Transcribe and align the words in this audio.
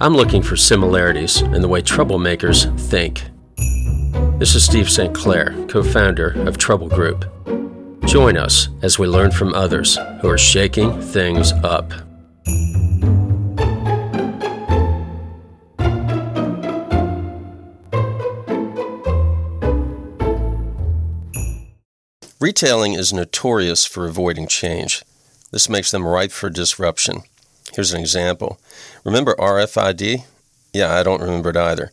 I'm 0.00 0.14
looking 0.14 0.42
for 0.42 0.56
similarities 0.56 1.40
in 1.40 1.60
the 1.60 1.66
way 1.66 1.82
troublemakers 1.82 2.70
think. 2.88 3.24
This 4.38 4.54
is 4.54 4.64
Steve 4.64 4.88
St. 4.88 5.12
Clair, 5.12 5.56
co 5.66 5.82
founder 5.82 6.40
of 6.46 6.56
Trouble 6.56 6.88
Group. 6.88 7.24
Join 8.06 8.36
us 8.36 8.68
as 8.80 8.96
we 8.96 9.08
learn 9.08 9.32
from 9.32 9.52
others 9.54 9.98
who 10.20 10.28
are 10.28 10.38
shaking 10.38 11.00
things 11.00 11.50
up. 11.64 11.92
Retailing 22.40 22.92
is 22.92 23.12
notorious 23.12 23.84
for 23.84 24.06
avoiding 24.06 24.46
change. 24.46 25.02
This 25.50 25.68
makes 25.68 25.90
them 25.90 26.06
ripe 26.06 26.30
for 26.30 26.48
disruption. 26.48 27.22
Here's 27.72 27.92
an 27.92 28.00
example. 28.00 28.60
Remember 29.04 29.34
RFID? 29.36 30.24
Yeah, 30.72 30.94
I 30.94 31.02
don't 31.02 31.22
remember 31.22 31.50
it 31.50 31.56
either. 31.56 31.90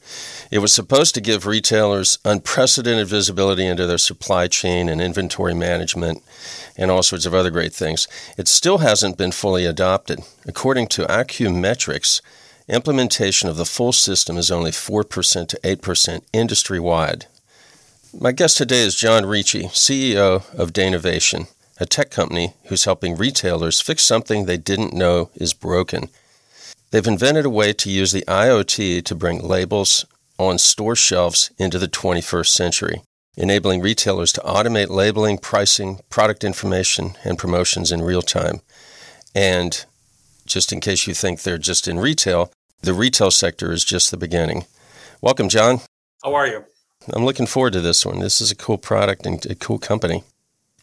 It 0.52 0.60
was 0.60 0.74
supposed 0.74 1.16
to 1.16 1.22
give 1.22 1.46
retailers 1.46 2.20
unprecedented 2.26 3.08
visibility 3.08 3.66
into 3.66 3.88
their 3.88 3.98
supply 3.98 4.48
chain 4.48 4.90
and 4.90 5.02
inventory 5.02 5.54
management 5.54 6.22
and 6.78 6.92
all 6.92 7.02
sorts 7.02 7.26
of 7.26 7.34
other 7.34 7.50
great 7.50 7.74
things. 7.74 8.08
It 8.38 8.48
still 8.48 8.80
hasn't 8.80 9.18
been 9.18 9.32
fully 9.32 9.66
adopted. 9.66 10.20
According 10.46 10.88
to 10.88 11.06
Accumetrics, 11.06 12.22
implementation 12.68 13.48
of 13.48 13.58
the 13.58 13.66
full 13.66 13.94
system 13.94 14.38
is 14.38 14.52
only 14.52 14.72
4% 14.72 15.48
to 15.48 15.60
8% 15.60 16.22
industry 16.34 16.80
wide. 16.80 17.28
My 18.18 18.32
guest 18.32 18.58
today 18.58 18.82
is 18.82 18.96
John 18.96 19.26
Ricci, 19.26 19.64
CEO 19.64 20.44
of 20.54 20.74
Danovation, 20.74 21.48
a 21.80 21.86
tech 21.86 22.12
company 22.12 22.54
who's 22.66 22.86
helping 22.86 23.18
retailers 23.18 23.82
fix 23.82 24.04
something 24.04 24.46
they 24.46 24.58
didn't 24.58 24.94
know 24.94 25.30
is 25.36 25.54
broken. 25.54 26.10
They've 26.92 27.06
invented 27.06 27.46
a 27.46 27.50
way 27.50 27.74
to 27.74 27.90
use 27.90 28.12
the 28.12 28.24
IoT 28.28 29.04
to 29.04 29.16
bring 29.16 29.42
labels 29.42 30.06
on 30.38 30.58
store 30.58 30.96
shelves 30.96 31.52
into 31.58 31.80
the 31.80 31.88
21st 31.88 32.48
century, 32.48 33.02
enabling 33.38 33.82
retailers 33.82 34.32
to 34.34 34.42
automate 34.42 34.90
labeling, 34.90 35.38
pricing, 35.38 36.00
product 36.10 36.44
information, 36.44 37.16
and 37.24 37.38
promotions 37.38 37.92
in 37.92 38.02
real 38.02 38.22
time. 38.22 38.62
And 39.34 39.86
just 40.46 40.72
in 40.72 40.80
case 40.80 41.08
you 41.08 41.14
think 41.14 41.42
they're 41.42 41.58
just 41.58 41.88
in 41.88 42.00
retail, 42.00 42.52
the 42.82 42.94
retail 42.94 43.32
sector 43.32 43.72
is 43.72 43.84
just 43.84 44.12
the 44.12 44.18
beginning. 44.18 44.66
Welcome, 45.22 45.50
John. 45.50 45.80
How 46.24 46.36
are 46.36 46.48
you? 46.48 46.66
I'm 47.14 47.26
looking 47.26 47.46
forward 47.46 47.74
to 47.74 47.82
this 47.82 48.06
one. 48.06 48.20
This 48.20 48.42
is 48.42 48.52
a 48.52 48.56
cool 48.56 48.78
product 48.78 49.26
and 49.26 49.44
a 49.46 49.56
cool 49.56 49.80
company. 49.80 50.24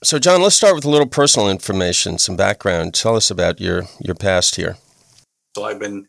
So, 0.03 0.19
John, 0.19 0.43
let's 0.43 0.57
start 0.57 0.75
with 0.75 0.85
a 0.85 0.91
little 0.91 1.07
personal 1.07 1.49
information, 1.49 2.19
some 2.19 2.37
background. 2.37 2.93
Tell 2.93 3.15
us 3.15 3.31
about 3.31 3.61
your, 3.61 3.85
your 4.01 4.17
past 4.17 4.57
here. 4.57 4.77
So, 5.55 5.65
I've 5.65 5.79
been 5.79 6.07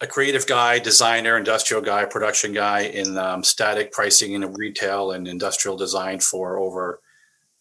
a 0.00 0.06
creative 0.06 0.46
guy, 0.46 0.78
designer, 0.78 1.36
industrial 1.36 1.82
guy, 1.82 2.04
production 2.04 2.52
guy 2.52 2.80
in 2.80 3.16
um, 3.16 3.42
static 3.42 3.92
pricing 3.92 4.34
and 4.34 4.56
retail 4.56 5.12
and 5.12 5.26
industrial 5.26 5.76
design 5.76 6.20
for 6.20 6.58
over 6.58 7.00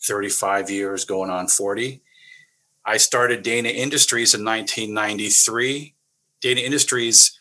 35 0.04 0.70
years, 0.70 1.06
going 1.06 1.30
on 1.30 1.48
40. 1.48 2.02
I 2.86 2.98
started 2.98 3.42
Dana 3.42 3.70
Industries 3.70 4.34
in 4.34 4.44
1993. 4.44 5.96
Dana 6.42 6.62
Industries 6.62 7.38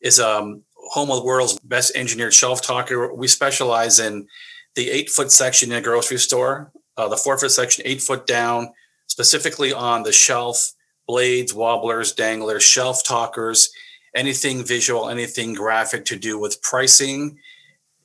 is 0.00 0.18
um, 0.18 0.62
home 0.74 1.10
of 1.10 1.18
the 1.18 1.24
world's 1.24 1.58
best 1.60 1.94
engineered 1.94 2.34
shelf 2.34 2.62
talker. 2.62 3.14
We 3.14 3.28
specialize 3.28 4.00
in 4.00 4.26
the 4.74 4.90
eight 4.90 5.10
foot 5.10 5.30
section 5.30 5.70
in 5.70 5.78
a 5.78 5.82
grocery 5.82 6.18
store, 6.18 6.72
uh, 6.96 7.08
the 7.08 7.16
four 7.16 7.38
foot 7.38 7.50
section, 7.50 7.84
eight 7.86 8.02
foot 8.02 8.26
down, 8.26 8.72
specifically 9.06 9.72
on 9.72 10.02
the 10.02 10.12
shelf, 10.12 10.72
blades, 11.06 11.52
wobblers, 11.52 12.12
danglers, 12.12 12.62
shelf 12.62 13.04
talkers, 13.04 13.72
anything 14.14 14.64
visual, 14.64 15.08
anything 15.08 15.54
graphic 15.54 16.04
to 16.06 16.16
do 16.16 16.38
with 16.38 16.62
pricing 16.62 17.38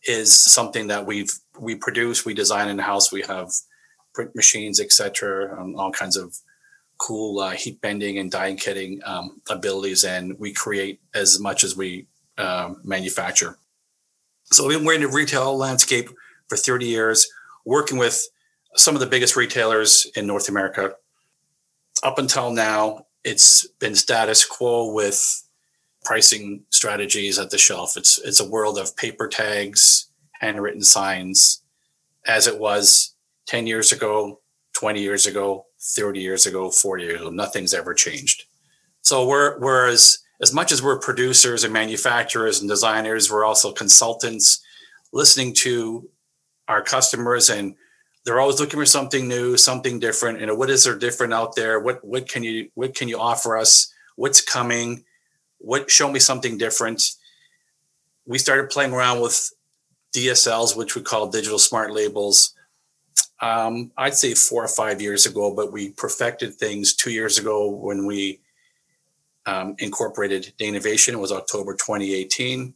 is 0.04 0.33
something 0.33 0.88
that 0.88 1.05
we've 1.05 1.32
we 1.60 1.76
produce, 1.76 2.26
we 2.26 2.33
design 2.33 2.70
in 2.70 2.77
house. 2.77 3.11
We 3.11 3.23
have 3.23 3.52
print 4.14 4.36
machines, 4.36 4.80
etc., 4.80 5.60
um, 5.60 5.76
all 5.76 5.92
kinds 5.92 6.16
of 6.17 6.36
cool 6.98 7.39
uh, 7.39 7.52
heat 7.52 7.80
bending 7.82 8.17
and 8.17 8.32
die 8.32 8.55
cutting 8.55 9.02
um, 9.05 9.42
abilities, 9.49 10.04
and 10.04 10.38
we 10.39 10.54
create 10.54 10.99
as 11.14 11.39
much 11.39 11.64
as 11.64 11.76
we 11.76 12.08
um, 12.38 12.82
manufacture. 12.83 13.58
So 14.45 14.67
we've 14.67 14.80
been 14.80 14.95
in 14.95 15.02
the 15.02 15.08
retail 15.08 15.58
landscape 15.58 16.10
for 16.48 16.55
30 16.55 16.86
years, 16.86 17.27
working 17.66 17.98
with 17.98 18.27
some 18.76 18.95
of 18.95 19.02
the 19.02 19.08
biggest 19.08 19.36
retailers 19.36 20.08
in 20.16 20.26
North 20.26 20.48
America. 20.48 20.93
Up 22.04 22.20
until 22.20 22.52
now, 22.52 23.06
it's 23.24 23.68
been 23.80 23.96
status 23.96 24.46
quo 24.46 24.94
with 24.94 25.44
pricing 26.06 26.64
strategies 26.70 27.38
at 27.38 27.50
the 27.50 27.58
shelf. 27.58 27.98
It's 27.98 28.20
it's 28.20 28.40
a 28.40 28.50
world 28.50 28.78
of 28.78 28.96
paper 28.96 29.28
tags, 29.28 30.10
handwritten 30.40 30.82
signs, 30.82 31.62
as 32.26 32.48
it 32.48 32.60
was 32.60 33.16
10 33.48 33.68
years 33.68 33.92
ago, 33.92 34.40
20 34.74 35.02
years 35.02 35.26
ago, 35.26 35.66
30 35.82 36.20
years 36.20 36.46
ago, 36.46 36.70
40 36.70 37.04
years 37.04 37.22
ago. 37.22 37.30
Nothing's 37.30 37.74
ever 37.74 37.94
changed. 37.94 38.44
So 39.02 39.28
we're 39.28 39.60
whereas 39.60 40.20
as 40.42 40.54
much 40.54 40.72
as 40.72 40.82
we're 40.82 41.00
producers 41.00 41.64
and 41.64 41.74
manufacturers 41.74 42.60
and 42.60 42.70
designers, 42.70 43.32
we're 43.32 43.46
also 43.46 43.72
consultants 43.72 44.64
listening 45.12 45.54
to 45.54 46.10
our 46.68 46.82
customers 46.82 47.50
and 47.50 47.76
they're 48.27 48.42
always 48.42 48.60
looking 48.60 48.77
for 48.77 48.86
something 48.86 49.26
new, 49.26 49.55
something 49.55 49.99
different. 50.02 50.42
You 50.42 50.48
know, 50.48 50.55
what 50.55 50.70
is 50.70 50.83
there 50.83 50.99
different 50.99 51.33
out 51.33 51.55
there? 51.55 51.80
What 51.80 52.04
what 52.04 52.27
can 52.27 52.43
you 52.43 52.70
what 52.73 52.93
can 52.93 53.08
you 53.08 53.17
offer 53.17 53.58
us? 53.58 53.89
What's 54.17 54.42
coming? 54.42 55.05
What 55.60 55.89
show 55.89 56.11
me 56.11 56.20
something 56.20 56.58
different? 56.58 57.02
We 58.26 58.37
started 58.37 58.70
playing 58.70 58.92
around 58.92 59.21
with 59.21 59.49
DSLs, 60.14 60.76
which 60.76 60.93
we 60.93 61.04
call 61.04 61.30
digital 61.30 61.58
smart 61.58 61.93
labels. 61.93 62.54
Um, 63.39 63.93
I'd 63.98 64.16
say 64.16 64.33
four 64.33 64.61
or 64.61 64.67
five 64.67 65.02
years 65.02 65.26
ago, 65.26 65.55
but 65.55 65.71
we 65.71 65.92
perfected 65.92 66.55
things 66.55 66.95
two 66.95 67.11
years 67.11 67.37
ago 67.37 67.70
when 67.70 68.05
we 68.05 68.42
um, 69.45 69.76
incorporated 69.80 70.54
Danovation. 70.60 71.14
It 71.14 71.20
was 71.20 71.32
October 71.32 71.76
2018. 71.76 72.73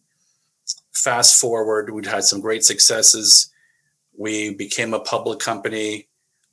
Fast 0.94 1.42
forward, 1.42 1.90
we'd 1.90 2.06
had 2.06 2.24
some 2.24 2.40
great 2.40 2.64
successes. 2.64 3.52
We 4.18 4.54
became 4.54 4.94
a 4.94 5.00
public 5.00 5.40
company 5.40 6.08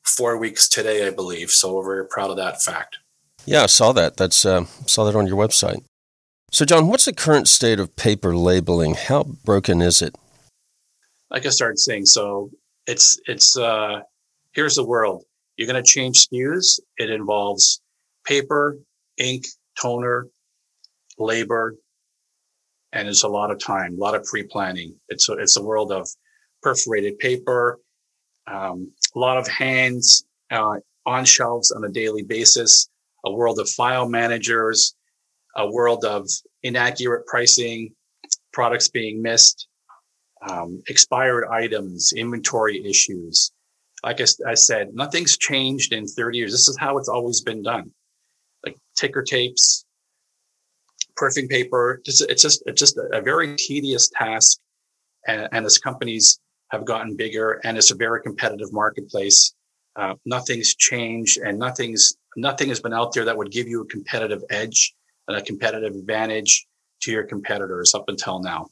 four 0.04 0.38
weeks 0.38 0.68
today, 0.68 1.06
I 1.06 1.10
believe. 1.10 1.50
So 1.50 1.74
we're 1.74 1.84
very 1.84 2.06
proud 2.08 2.30
of 2.30 2.36
that 2.36 2.62
fact. 2.62 2.98
Yeah, 3.44 3.62
I 3.62 3.66
saw 3.66 3.92
that. 3.92 4.16
That's 4.16 4.44
uh, 4.44 4.64
saw 4.86 5.04
that 5.04 5.16
on 5.16 5.26
your 5.26 5.36
website. 5.36 5.82
So, 6.50 6.64
John, 6.64 6.88
what's 6.88 7.04
the 7.04 7.12
current 7.12 7.46
state 7.46 7.78
of 7.78 7.94
paper 7.96 8.34
labeling? 8.34 8.94
How 8.94 9.22
broken 9.22 9.82
is 9.82 10.00
it? 10.00 10.16
Like 11.30 11.44
I 11.44 11.50
started 11.50 11.78
saying, 11.78 12.06
so 12.06 12.50
it's 12.86 13.20
it's 13.26 13.56
uh, 13.56 14.00
here's 14.52 14.76
the 14.76 14.84
world. 14.84 15.24
You're 15.56 15.68
going 15.68 15.82
to 15.82 15.88
change 15.88 16.26
SKUs. 16.26 16.80
It 16.96 17.10
involves 17.10 17.80
paper, 18.24 18.78
ink, 19.18 19.44
toner, 19.80 20.28
labor, 21.18 21.76
and 22.92 23.08
it's 23.08 23.24
a 23.24 23.28
lot 23.28 23.50
of 23.50 23.58
time, 23.58 23.94
a 23.94 24.00
lot 24.00 24.14
of 24.14 24.24
pre-planning. 24.24 24.94
It's 25.08 25.28
a, 25.28 25.32
it's 25.34 25.56
a 25.56 25.62
world 25.62 25.92
of 25.92 26.08
perforated 26.62 27.18
paper, 27.18 27.78
um, 28.46 28.90
a 29.14 29.18
lot 29.18 29.36
of 29.36 29.46
hands 29.46 30.24
uh, 30.50 30.76
on 31.06 31.24
shelves 31.24 31.70
on 31.70 31.84
a 31.84 31.88
daily 31.88 32.22
basis, 32.22 32.88
a 33.24 33.32
world 33.32 33.58
of 33.58 33.68
file 33.70 34.08
managers, 34.08 34.94
a 35.56 35.70
world 35.70 36.04
of 36.04 36.28
inaccurate 36.62 37.26
pricing, 37.26 37.92
products 38.52 38.88
being 38.88 39.20
missed, 39.20 39.68
um, 40.48 40.82
expired 40.88 41.46
items, 41.50 42.12
inventory 42.16 42.84
issues. 42.84 43.52
Like 44.04 44.20
I, 44.20 44.26
I 44.46 44.54
said, 44.54 44.94
nothing's 44.94 45.36
changed 45.36 45.92
in 45.92 46.06
30 46.06 46.38
years. 46.38 46.52
This 46.52 46.68
is 46.68 46.78
how 46.78 46.98
it's 46.98 47.08
always 47.08 47.40
been 47.40 47.62
done 47.62 47.90
like 48.64 48.76
ticker 48.96 49.22
tapes, 49.22 49.84
perfing 51.16 51.48
paper. 51.48 52.00
It's 52.04 52.18
just 52.42 52.62
it's 52.66 52.80
just 52.80 52.98
a, 53.12 53.20
very 53.20 53.56
tedious 53.56 54.10
task, 54.14 54.58
and, 55.26 55.48
and, 55.52 55.66
as 55.66 55.78
companies 55.78 56.40
have 56.70 56.84
gotten 56.84 57.16
bigger 57.16 57.60
and 57.64 57.76
it's 57.76 57.90
a 57.90 57.96
very 57.96 58.22
competitive 58.22 58.72
marketplace, 58.72 59.54
uh, 59.96 60.14
nothing's 60.24 60.74
changed 60.74 61.38
and 61.38 61.58
nothing's 61.58 62.16
nothing 62.36 62.68
has 62.68 62.80
been 62.80 62.92
out 62.92 63.12
there 63.12 63.24
that 63.24 63.36
would 63.36 63.50
give 63.50 63.66
you 63.66 63.82
a 63.82 63.86
competitive 63.86 64.42
edge 64.50 64.94
and 65.26 65.36
a 65.36 65.42
competitive 65.42 65.94
advantage 65.94 66.66
to 67.00 67.10
your 67.10 67.24
competitors 67.24 67.94
up 67.94 68.04
until 68.08 68.40
now. 68.40 68.68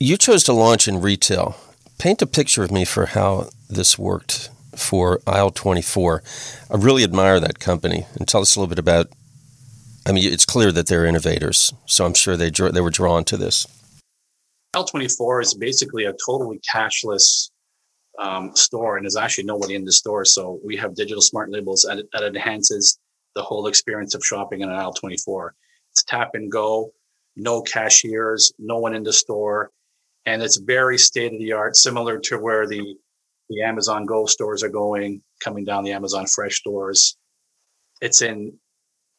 You 0.00 0.16
chose 0.16 0.42
to 0.44 0.52
launch 0.52 0.88
in 0.88 1.00
retail. 1.00 1.56
Paint 1.98 2.22
a 2.22 2.26
picture 2.26 2.62
of 2.62 2.70
me 2.70 2.84
for 2.84 3.06
how 3.06 3.48
this 3.70 3.98
worked 3.98 4.50
for 4.76 5.20
Aisle 5.26 5.50
24. 5.50 6.22
I 6.70 6.76
really 6.76 7.04
admire 7.04 7.40
that 7.40 7.60
company. 7.60 8.06
And 8.18 8.26
tell 8.26 8.40
us 8.40 8.56
a 8.56 8.60
little 8.60 8.68
bit 8.68 8.78
about. 8.78 9.08
I 10.06 10.12
mean, 10.12 10.30
it's 10.30 10.44
clear 10.44 10.70
that 10.70 10.86
they're 10.86 11.06
innovators, 11.06 11.72
so 11.86 12.04
I'm 12.04 12.12
sure 12.12 12.36
they 12.36 12.50
they 12.50 12.80
were 12.82 12.90
drawn 12.90 13.24
to 13.24 13.38
this. 13.38 13.66
Aisle 14.74 14.84
24 14.84 15.40
is 15.40 15.54
basically 15.54 16.04
a 16.04 16.14
totally 16.26 16.60
cashless 16.74 17.50
um, 18.18 18.54
store, 18.56 18.96
and 18.96 19.04
there's 19.04 19.16
actually 19.16 19.44
nobody 19.44 19.74
in 19.74 19.84
the 19.84 19.92
store. 19.92 20.24
So 20.24 20.60
we 20.64 20.76
have 20.76 20.94
digital 20.94 21.22
smart 21.22 21.50
labels 21.50 21.82
that, 21.82 22.04
that 22.12 22.24
enhances 22.24 22.98
the 23.34 23.42
whole 23.42 23.66
experience 23.66 24.14
of 24.14 24.24
shopping 24.24 24.62
in 24.62 24.68
Aisle 24.68 24.92
24. 24.92 25.54
It's 25.92 26.04
tap 26.04 26.30
and 26.34 26.50
go. 26.50 26.92
no 27.36 27.62
cashiers, 27.62 28.52
no 28.58 28.78
one 28.78 28.94
in 28.94 29.02
the 29.02 29.12
store, 29.12 29.70
and 30.26 30.42
it's 30.42 30.56
very 30.56 30.98
state 30.98 31.32
of 31.32 31.38
the 31.38 31.52
art, 31.52 31.76
similar 31.76 32.18
to 32.20 32.38
where 32.38 32.66
the 32.66 32.96
the 33.50 33.62
Amazon 33.62 34.06
Go 34.06 34.24
stores 34.24 34.62
are 34.62 34.70
going, 34.70 35.22
coming 35.40 35.64
down 35.64 35.84
the 35.84 35.92
Amazon 35.92 36.26
Fresh 36.26 36.56
stores. 36.56 37.16
It's 38.00 38.22
in 38.22 38.58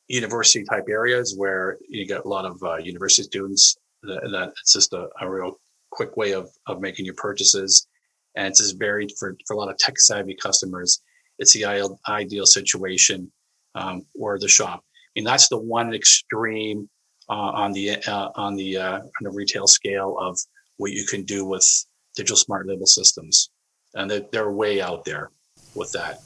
university 0.08 0.66
type 0.66 0.86
areas 0.90 1.36
where 1.38 1.78
you 1.88 2.08
get 2.08 2.25
a 2.25 2.28
lot 2.28 2.46
of 2.46 2.62
uh, 2.63 2.78
university 2.78 3.24
students. 3.24 3.78
That, 4.06 4.54
it's 4.62 4.74
just 4.74 4.94
a, 4.94 5.10
a 5.19 5.30
real 5.30 5.60
quick 5.92 6.18
way 6.18 6.34
of 6.34 6.50
of 6.68 6.81
making 6.81 7.06
your 7.06 7.16
purchases, 7.16 7.88
and 8.36 8.48
it's 8.48 8.60
just 8.60 8.78
very 8.80 9.07
for 9.19 9.36
for 9.46 9.54
a 9.56 9.57
lot 9.57 9.69
of 9.69 9.78
tech 9.78 10.00
savvy 10.00 10.36
customers. 10.36 11.02
It's 11.38 11.54
the 11.54 11.66
ideal, 11.66 12.00
ideal 12.07 12.46
situation 12.46 13.31
um, 13.75 14.06
or 14.18 14.40
the 14.40 14.48
shop. 14.48 14.80
I 14.84 15.19
mean, 15.19 15.25
that's 15.25 15.50
the 15.50 15.60
one 15.60 15.94
extreme 15.94 16.90
uh, 17.30 17.34
on 17.34 17.74
the 17.74 17.98
uh, 18.07 18.30
on 18.36 18.56
the 18.56 18.78
uh, 18.78 19.00
on 19.00 19.22
the 19.22 19.31
retail 19.31 19.68
scale 19.68 20.18
of 20.19 20.40
what 20.78 20.92
you 20.92 21.06
can 21.06 21.24
do 21.24 21.46
with 21.46 21.68
digital 22.16 22.38
smart 22.38 22.68
label 22.68 22.86
systems, 22.86 23.50
and 23.94 24.10
they're, 24.10 24.25
they're 24.31 24.51
way 24.51 24.81
out 24.81 25.06
there 25.06 25.31
with 25.75 25.92
that. 25.94 26.19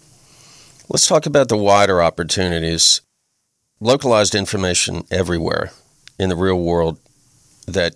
Let's 0.90 1.06
talk 1.06 1.25
about 1.25 1.50
the 1.50 1.58
wider 1.58 2.02
opportunities. 2.02 3.02
Localized 3.80 4.36
information 4.36 5.04
everywhere 5.10 5.72
in 6.18 6.30
the 6.30 6.36
real 6.36 6.60
world 6.60 7.00
that, 7.74 7.95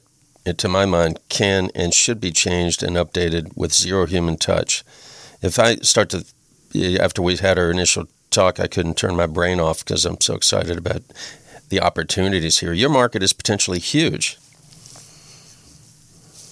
to 0.57 0.67
my 0.67 0.85
mind, 0.85 1.19
can 1.29 1.69
and 1.75 1.93
should 1.93 2.19
be 2.19 2.31
changed 2.31 2.83
and 2.83 2.95
updated 2.95 3.55
with 3.55 3.73
zero 3.73 4.05
human 4.05 4.37
touch. 4.37 4.83
If 5.41 5.59
I 5.59 5.75
start 5.77 6.09
to, 6.09 6.25
after 6.99 7.21
we 7.21 7.37
had 7.37 7.57
our 7.57 7.71
initial 7.71 8.07
talk, 8.29 8.59
I 8.59 8.67
couldn't 8.67 8.97
turn 8.97 9.15
my 9.15 9.27
brain 9.27 9.59
off 9.59 9.83
because 9.85 10.05
I'm 10.05 10.19
so 10.21 10.35
excited 10.35 10.77
about 10.77 11.01
the 11.69 11.79
opportunities 11.79 12.59
here. 12.59 12.73
Your 12.73 12.89
market 12.89 13.23
is 13.23 13.33
potentially 13.33 13.79
huge. 13.79 14.37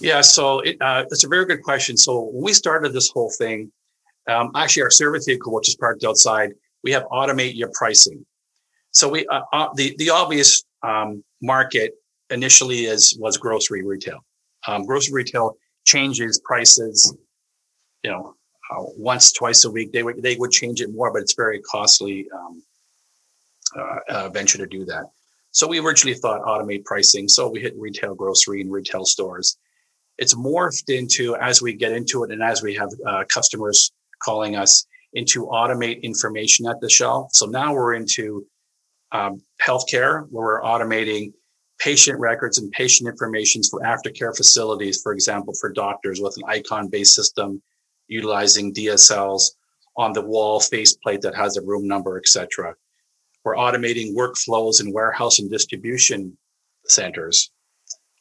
Yeah, 0.00 0.20
so 0.20 0.60
it, 0.60 0.76
uh, 0.80 1.04
it's 1.10 1.24
a 1.24 1.28
very 1.28 1.44
good 1.44 1.62
question. 1.62 1.96
So 1.96 2.30
when 2.32 2.42
we 2.42 2.52
started 2.52 2.92
this 2.92 3.08
whole 3.08 3.30
thing, 3.30 3.70
um, 4.28 4.50
actually 4.56 4.82
our 4.82 4.90
service 4.90 5.26
vehicle, 5.26 5.52
which 5.52 5.68
is 5.68 5.76
parked 5.76 6.04
outside, 6.04 6.50
we 6.82 6.90
have 6.92 7.04
automate 7.04 7.54
your 7.54 7.70
pricing. 7.72 8.26
So 8.90 9.08
we 9.08 9.26
uh, 9.26 9.42
uh, 9.52 9.68
the 9.74 9.94
the 9.98 10.10
obvious 10.10 10.64
um, 10.82 11.22
market 11.40 11.94
initially 12.32 12.86
is 12.86 13.16
was 13.18 13.36
grocery 13.36 13.84
retail. 13.84 14.24
Um, 14.66 14.86
grocery 14.86 15.14
retail 15.14 15.56
changes 15.84 16.40
prices, 16.44 17.16
you 18.02 18.10
know, 18.10 18.34
uh, 18.70 18.82
once 18.96 19.32
twice 19.32 19.64
a 19.64 19.70
week. 19.70 19.92
They 19.92 20.02
would 20.02 20.22
they 20.22 20.36
would 20.36 20.50
change 20.50 20.80
it 20.80 20.92
more, 20.92 21.12
but 21.12 21.22
it's 21.22 21.34
very 21.34 21.60
costly 21.60 22.28
um, 22.34 22.62
uh, 23.76 23.98
uh, 24.08 24.28
venture 24.30 24.58
to 24.58 24.66
do 24.66 24.84
that. 24.86 25.04
So 25.52 25.66
we 25.66 25.78
originally 25.78 26.16
thought 26.16 26.42
automate 26.42 26.84
pricing. 26.84 27.28
So 27.28 27.48
we 27.48 27.60
hit 27.60 27.74
retail 27.76 28.14
grocery 28.14 28.62
and 28.62 28.72
retail 28.72 29.04
stores. 29.04 29.58
It's 30.18 30.34
morphed 30.34 30.88
into 30.88 31.36
as 31.36 31.60
we 31.60 31.74
get 31.74 31.92
into 31.92 32.24
it 32.24 32.30
and 32.30 32.42
as 32.42 32.62
we 32.62 32.74
have 32.74 32.88
uh, 33.06 33.24
customers 33.32 33.92
calling 34.22 34.56
us 34.56 34.86
into 35.14 35.46
automate 35.46 36.02
information 36.02 36.66
at 36.66 36.80
the 36.80 36.88
shelf. 36.88 37.30
So 37.32 37.46
now 37.46 37.74
we're 37.74 37.94
into 37.94 38.46
um, 39.12 39.42
healthcare 39.60 40.26
where 40.30 40.44
we're 40.44 40.62
automating 40.62 41.32
patient 41.82 42.18
records 42.20 42.58
and 42.58 42.70
patient 42.70 43.08
information 43.08 43.60
for 43.68 43.80
aftercare 43.80 44.36
facilities, 44.36 45.02
for 45.02 45.12
example, 45.12 45.52
for 45.60 45.72
doctors 45.72 46.20
with 46.20 46.36
an 46.36 46.44
icon 46.46 46.88
based 46.88 47.14
system 47.14 47.60
utilizing 48.06 48.72
DSLs 48.72 49.42
on 49.96 50.12
the 50.12 50.22
wall 50.22 50.60
faceplate 50.60 51.20
that 51.22 51.34
has 51.34 51.56
a 51.56 51.62
room 51.62 51.88
number, 51.88 52.16
etc. 52.18 52.74
We're 53.44 53.56
automating 53.56 54.14
workflows 54.14 54.80
in 54.80 54.92
warehouse 54.92 55.40
and 55.40 55.50
distribution 55.50 56.36
centers. 56.86 57.50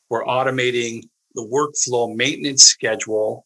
We're 0.10 0.26
automating 0.26 1.04
the 1.36 1.46
workflow 1.46 2.16
maintenance 2.16 2.64
schedule 2.64 3.46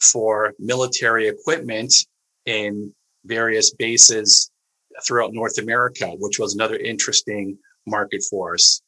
for 0.00 0.54
military 0.58 1.28
equipment 1.28 1.92
in 2.46 2.92
various 3.24 3.72
bases 3.74 4.50
throughout 5.06 5.34
North 5.34 5.58
America, 5.58 6.06
which 6.18 6.38
was 6.38 6.54
another 6.54 6.76
interesting 6.76 7.58
market 7.86 8.22
for 8.28 8.54
us. 8.54 8.82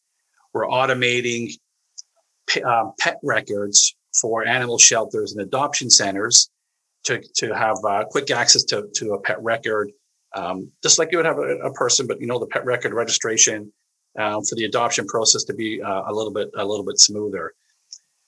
We're 0.55 0.67
automating 0.67 1.53
uh, 2.65 2.91
pet 2.99 3.19
records 3.23 3.95
for 4.19 4.47
animal 4.47 4.79
shelters 4.79 5.33
and 5.33 5.43
adoption 5.43 5.91
centers 5.91 6.49
to, 7.05 7.21
to 7.37 7.55
have 7.55 7.77
uh, 7.85 8.05
quick 8.05 8.31
access 8.31 8.63
to, 8.65 8.89
to 8.95 9.15
a 9.15 9.21
pet 9.21 9.43
record 9.43 9.91
um, 10.35 10.71
just 10.83 10.99
like 10.99 11.13
you 11.13 11.19
would 11.19 11.27
have 11.27 11.39
a, 11.39 11.59
a, 11.59 11.73
person, 11.73 12.07
but 12.07 12.21
you 12.21 12.27
know 12.27 12.39
the 12.39 12.47
pet 12.47 12.65
record 12.65 12.93
registration 12.93 13.73
um, 14.19 14.43
for 14.45 14.57
the 14.57 14.65
adoption 14.65 15.07
process 15.07 15.45
to 15.45 15.55
be 15.55 15.81
uh, 15.81 16.03
a 16.07 16.13
little 16.13 16.33
bit 16.33 16.51
a 16.57 16.65
little 16.65 16.85
bit 16.85 16.99
smoother. 16.99 17.55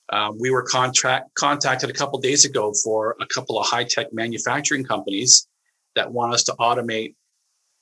Um, 0.09 0.37
we 0.39 0.49
were 0.49 0.63
contract 0.63 1.35
contacted 1.35 1.89
a 1.89 1.93
couple 1.93 2.19
days 2.19 2.45
ago 2.45 2.73
for 2.83 3.17
a 3.19 3.25
couple 3.25 3.59
of 3.59 3.67
high 3.67 3.83
tech 3.83 4.07
manufacturing 4.13 4.85
companies 4.85 5.47
that 5.95 6.11
want 6.11 6.33
us 6.33 6.43
to 6.45 6.53
automate 6.53 7.15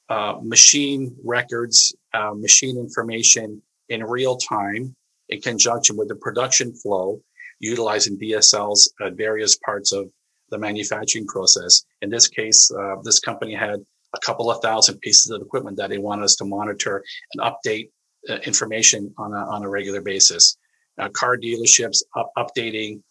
uh, 0.09 0.38
machine 0.41 1.15
records, 1.24 1.95
uh, 2.13 2.33
machine 2.33 2.77
information 2.77 3.62
in 3.90 4.04
real 4.04 4.38
time 4.38 4.96
in 5.30 5.42
conjunction 5.42 5.98
with 5.98 6.08
the 6.08 6.16
production 6.16 6.74
flow, 6.74 7.22
utilizing 7.60 8.18
DSLs 8.18 8.88
at 9.02 9.14
various 9.14 9.58
parts 9.58 9.92
of 9.92 10.10
the 10.50 10.58
manufacturing 10.58 11.26
process. 11.26 11.84
In 12.02 12.10
this 12.10 12.28
case, 12.28 12.72
uh, 12.72 12.96
this 13.04 13.20
company 13.20 13.54
had 13.54 13.80
a 14.14 14.20
couple 14.20 14.52
of 14.52 14.62
thousand 14.62 15.00
pieces 15.00 15.32
of 15.32 15.42
equipment 15.42 15.78
that 15.78 15.90
they 15.90 15.98
wanted 15.98 16.24
us 16.24 16.36
to 16.36 16.46
monitor 16.46 17.04
and 17.34 17.42
update 17.42 17.90
uh, 18.30 18.36
information 18.46 19.14
on 19.18 19.34
a, 19.34 19.38
on 19.38 19.64
a 19.64 19.70
regular 19.70 20.02
basis. 20.02 20.58
Uh, 20.98 21.10
car 21.10 21.38
dealerships 21.38 22.04
up, 22.16 22.32
updating 22.38 23.02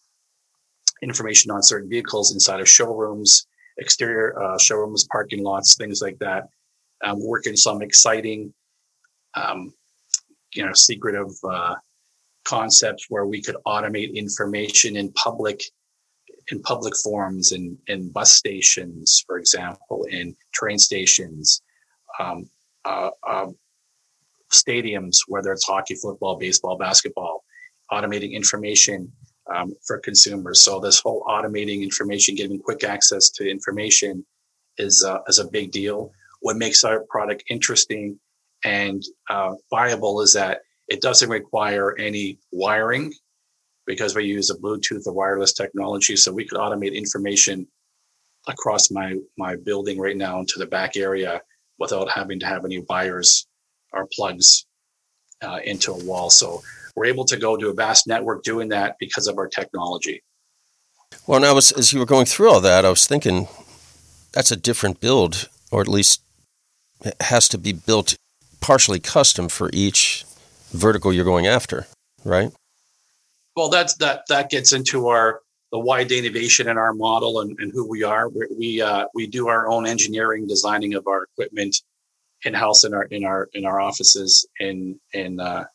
information 1.03 1.51
on 1.51 1.61
certain 1.61 1.89
vehicles 1.89 2.33
inside 2.33 2.59
of 2.59 2.67
showrooms, 2.67 3.47
exterior 3.77 4.41
uh, 4.41 4.57
showrooms, 4.57 5.05
parking 5.11 5.43
lots, 5.43 5.75
things 5.75 6.01
like 6.01 6.17
that. 6.19 6.47
Um, 7.03 7.23
working 7.23 7.55
some 7.55 7.81
exciting, 7.81 8.53
um, 9.35 9.73
you 10.55 10.65
know, 10.65 10.73
secretive 10.73 11.31
uh, 11.49 11.75
concepts 12.45 13.05
where 13.09 13.25
we 13.25 13.41
could 13.41 13.57
automate 13.65 14.13
information 14.15 14.95
in 14.95 15.11
public 15.13 15.61
in 16.51 16.61
public 16.61 16.95
forums 16.97 17.51
in, 17.53 17.75
in 17.87 18.09
bus 18.09 18.33
stations, 18.33 19.23
for 19.25 19.39
example, 19.39 20.05
in 20.11 20.35
train 20.53 20.77
stations, 20.77 21.61
um, 22.19 22.47
uh, 22.85 23.09
uh, 23.27 23.47
stadiums, 24.51 25.17
whether 25.27 25.51
it's 25.51 25.65
hockey, 25.65 25.95
football, 25.95 26.37
baseball, 26.37 26.77
basketball, 26.77 27.43
automating 27.91 28.31
information 28.31 29.11
um, 29.53 29.73
for 29.87 29.97
consumers. 29.99 30.61
So 30.61 30.79
this 30.79 30.99
whole 30.99 31.23
automating 31.27 31.81
information, 31.81 32.35
giving 32.35 32.59
quick 32.59 32.83
access 32.83 33.29
to 33.31 33.49
information 33.49 34.23
is, 34.77 35.03
uh, 35.03 35.19
is 35.27 35.39
a 35.39 35.47
big 35.47 35.71
deal. 35.71 36.11
What 36.41 36.57
makes 36.57 36.83
our 36.83 37.05
product 37.09 37.43
interesting 37.49 38.19
and 38.65 39.03
uh, 39.29 39.53
viable 39.69 40.21
is 40.21 40.33
that 40.33 40.61
it 40.87 41.01
doesn't 41.01 41.29
require 41.29 41.95
any 41.97 42.39
wiring 42.51 43.13
because 43.85 44.15
we 44.15 44.25
use 44.25 44.49
a 44.49 44.55
Bluetooth 44.55 45.05
or 45.05 45.13
wireless 45.13 45.53
technology. 45.53 46.15
So 46.15 46.33
we 46.33 46.45
could 46.45 46.57
automate 46.57 46.95
information 46.95 47.67
across 48.47 48.91
my, 48.91 49.17
my 49.37 49.55
building 49.55 49.99
right 49.99 50.17
now 50.17 50.39
into 50.39 50.57
the 50.57 50.65
back 50.65 50.97
area 50.97 51.41
without 51.77 52.09
having 52.09 52.39
to 52.39 52.45
have 52.47 52.65
any 52.65 52.79
wires 52.89 53.47
or 53.93 54.07
plugs 54.13 54.65
uh, 55.43 55.59
into 55.63 55.91
a 55.91 56.03
wall. 56.03 56.31
So 56.31 56.63
we're 56.95 57.05
able 57.05 57.25
to 57.25 57.37
go 57.37 57.55
to 57.57 57.69
a 57.69 57.73
vast 57.73 58.07
network 58.07 58.43
doing 58.43 58.69
that 58.69 58.95
because 58.99 59.27
of 59.27 59.37
our 59.37 59.47
technology. 59.47 60.23
Well, 61.27 61.39
now 61.39 61.55
as, 61.57 61.71
as 61.71 61.93
you 61.93 61.99
were 61.99 62.05
going 62.05 62.25
through 62.25 62.49
all 62.49 62.61
that, 62.61 62.83
I 62.83 62.89
was 62.89 63.05
thinking 63.05 63.47
that's 64.33 64.51
a 64.51 64.55
different 64.55 64.99
build, 64.99 65.49
or 65.71 65.81
at 65.81 65.87
least 65.87 66.21
it 67.03 67.15
has 67.21 67.47
to 67.49 67.57
be 67.57 67.73
built 67.73 68.15
partially 68.65 68.99
custom 68.99 69.47
for 69.47 69.69
each 69.73 70.25
vertical 70.71 71.13
you're 71.13 71.23
going 71.23 71.45
after, 71.45 71.85
right? 72.23 72.51
Well, 73.55 73.69
that's 73.69 73.93
that 73.97 74.23
that 74.27 74.49
gets 74.49 74.73
into 74.73 75.07
our 75.07 75.41
the 75.71 75.77
wide 75.77 76.11
innovation 76.11 76.67
in 76.67 76.75
our 76.75 76.93
model 76.93 77.41
and, 77.41 77.55
and 77.59 77.71
who 77.71 77.87
we 77.87 78.01
are. 78.01 78.27
we 78.27 78.47
we 78.57 78.81
uh, 78.81 79.05
we 79.13 79.27
do 79.27 79.49
our 79.49 79.69
own 79.69 79.85
engineering, 79.85 80.47
designing 80.47 80.95
of 80.95 81.05
our 81.05 81.25
equipment 81.25 81.75
in 82.43 82.55
house 82.55 82.83
in 82.83 82.95
our 82.95 83.03
in 83.03 83.23
our 83.23 83.49
in 83.53 83.65
our 83.65 83.79
offices 83.79 84.47
in 84.59 84.99
in 85.13 85.39
uh, 85.39 85.65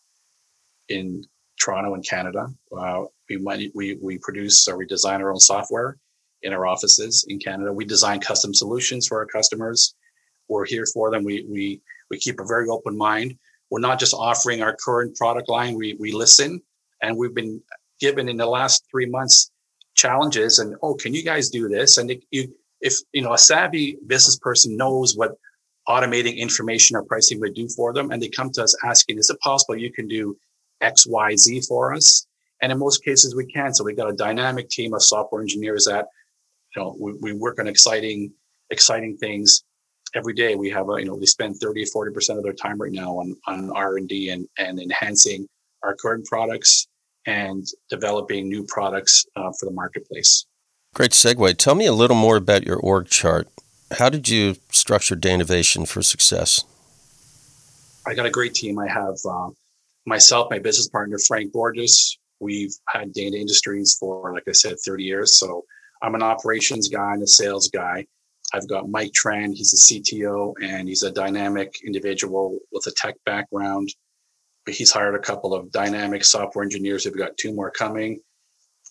in 0.89 1.25
Toronto 1.61 1.95
and 1.95 2.05
Canada. 2.05 2.49
Uh, 2.77 3.05
we 3.29 3.71
we 3.73 3.99
we 4.03 4.19
produce 4.19 4.67
or 4.67 4.77
we 4.77 4.87
design 4.87 5.23
our 5.23 5.31
own 5.31 5.39
software 5.39 5.97
in 6.43 6.53
our 6.53 6.67
offices 6.67 7.25
in 7.29 7.39
Canada. 7.39 7.73
We 7.73 7.85
design 7.85 8.19
custom 8.19 8.53
solutions 8.53 9.07
for 9.07 9.19
our 9.19 9.27
customers. 9.27 9.95
We're 10.49 10.67
here 10.67 10.87
for 10.93 11.13
them. 11.13 11.23
We 11.23 11.47
we 11.49 11.83
we 12.11 12.19
keep 12.19 12.41
a 12.41 12.45
very 12.45 12.69
open 12.69 12.97
mind. 12.97 13.37
We're 13.71 13.81
not 13.81 14.01
just 14.01 14.15
offering 14.15 14.63
our 14.63 14.77
current 14.85 15.17
product 15.17 15.49
line. 15.49 15.75
We 15.75 15.95
we 15.95 16.13
listen 16.13 16.63
and 17.03 17.17
we've 17.17 17.35
been 17.35 17.63
given 18.01 18.29
in 18.29 18.37
the 18.37 18.47
last 18.47 18.85
three 18.91 19.07
months 19.07 19.51
challenges 19.95 20.61
and 20.61 20.77
oh 20.83 20.95
can 20.95 21.13
you 21.13 21.23
guys 21.23 21.51
do 21.51 21.69
this 21.69 21.99
and 21.99 22.15
you 22.31 22.55
if 22.81 22.95
you 23.13 23.23
know 23.23 23.35
a 23.35 23.39
savvy 23.39 23.99
business 24.07 24.39
person 24.39 24.77
knows 24.77 25.17
what 25.17 25.33
automating 25.89 26.37
information 26.37 26.97
or 26.97 27.03
pricing 27.03 27.41
would 27.41 27.55
do 27.55 27.69
for 27.69 27.93
them 27.93 28.11
and 28.11 28.23
they 28.23 28.29
come 28.29 28.51
to 28.51 28.63
us 28.63 28.75
asking 28.85 29.19
is 29.19 29.29
it 29.29 29.39
possible 29.41 29.77
you 29.77 29.93
can 29.93 30.07
do 30.07 30.37
X, 30.81 31.07
Y, 31.07 31.37
Z 31.37 31.63
for 31.63 31.95
us. 31.95 32.27
And 32.63 32.71
in 32.73 32.79
most 32.79 33.05
cases, 33.05 33.35
we 33.35 33.47
can. 33.47 33.73
So 33.73 33.85
we've 33.85 33.97
got 33.97 34.11
a 34.11 34.17
dynamic 34.17 34.69
team 34.69 34.95
of 34.95 35.03
software 35.03 35.41
engineers 35.41 35.87
that, 35.87 36.07
you 36.75 36.83
know, 36.83 36.97
we, 37.01 37.15
we 37.21 37.33
work 37.33 37.59
on 37.59 37.67
exciting, 37.67 38.33
exciting 38.71 39.17
things 39.17 39.65
every 40.15 40.35
day. 40.35 40.55
We 40.55 40.71
have, 40.71 40.89
a, 40.89 40.99
you 40.99 41.07
know, 41.07 41.19
they 41.19 41.27
spend 41.27 41.57
30, 41.57 41.85
40% 41.85 42.37
of 42.37 42.43
their 42.43 42.53
time 42.53 42.81
right 42.81 42.93
now 42.93 43.19
on, 43.19 43.37
on 43.47 43.71
R&D 43.71 44.31
and, 44.31 44.49
and 44.59 44.81
enhancing 44.81 45.47
our 45.83 45.95
current 45.95 46.27
products 46.27 46.87
and 47.27 47.67
developing 47.89 48.49
new 48.49 48.65
products 48.65 49.27
uh, 49.37 49.53
for 49.59 49.67
the 49.67 49.73
marketplace. 49.73 50.47
Great 50.95 51.13
segue. 51.13 51.57
Tell 51.57 51.75
me 51.75 51.87
a 51.87 51.93
little 51.93 52.17
more 52.17 52.37
about 52.37 52.67
your 52.67 52.79
org 52.79 53.09
chart. 53.09 53.49
How 53.93 54.09
did 54.09 54.29
you 54.29 54.57
structure 54.71 55.17
Danovation 55.17 55.87
for 55.87 56.03
success? 56.03 56.65
I 58.07 58.15
got 58.15 58.27
a 58.27 58.31
great 58.31 58.55
team. 58.55 58.79
I 58.79 58.89
have 58.89 59.17
uh, 59.29 59.51
myself, 60.07 60.49
my 60.51 60.59
business 60.59 60.89
partner, 60.89 61.19
Frank 61.19 61.53
Borges. 61.53 62.19
We've 62.41 62.73
had 62.89 63.13
Dana 63.13 63.37
Industries 63.37 63.97
for, 63.99 64.33
like 64.33 64.45
I 64.49 64.53
said, 64.53 64.77
30 64.85 65.05
years. 65.05 65.39
So 65.39 65.65
I'm 66.03 66.15
an 66.15 66.23
operations 66.23 66.89
guy 66.89 67.13
and 67.13 67.23
a 67.23 67.27
sales 67.27 67.69
guy. 67.69 68.07
I've 68.53 68.69
got 68.69 68.89
Mike 68.89 69.13
Tran. 69.13 69.55
He's 69.55 69.73
a 69.73 69.77
CTO 69.77 70.55
and 70.63 70.89
he's 70.89 71.03
a 71.03 71.11
dynamic 71.11 71.75
individual 71.85 72.59
with 72.73 72.87
a 72.87 72.93
tech 72.93 73.17
background. 73.25 73.89
He's 74.69 74.93
hired 74.93 75.15
a 75.15 75.21
couple 75.21 75.55
of 75.55 75.71
dynamic 75.73 76.25
software 76.25 76.65
engineers. 76.65 77.05
We've 77.05 77.17
got 77.17 77.37
two 77.37 77.55
more 77.55 77.71
coming. 77.71 78.21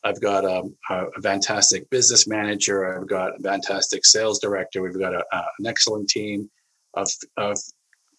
I've 0.03 0.21
got 0.21 0.45
a, 0.45 0.63
a, 0.89 1.21
fantastic 1.21 1.89
business 1.89 2.25
manager. 2.25 2.97
I've 2.97 3.07
got 3.07 3.37
a 3.37 3.43
fantastic 3.43 4.05
sales 4.05 4.39
director. 4.39 4.81
We've 4.81 4.97
got 4.97 5.13
a, 5.13 5.25
a, 5.31 5.43
an 5.59 5.67
excellent 5.67 6.09
team 6.09 6.49
of, 6.93 7.09
of 7.37 7.57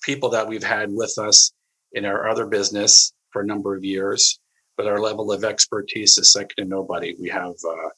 people 0.03 0.29
that 0.31 0.47
we've 0.47 0.63
had 0.63 0.91
with 0.93 1.17
us 1.19 1.53
in 1.93 2.05
our 2.05 2.29
other 2.29 2.47
business 2.47 3.13
for 3.31 3.43
a 3.43 3.47
number 3.47 3.75
of 3.75 3.85
years. 3.85 4.39
But 4.77 4.87
our 4.87 5.01
level 5.01 5.33
of 5.33 5.45
expertise 5.45 6.19
is 6.19 6.33
second 6.33 6.55
to 6.59 6.65
nobody. 6.65 7.15
We 7.19 7.29
have 7.31 7.53
uh, 7.67 7.89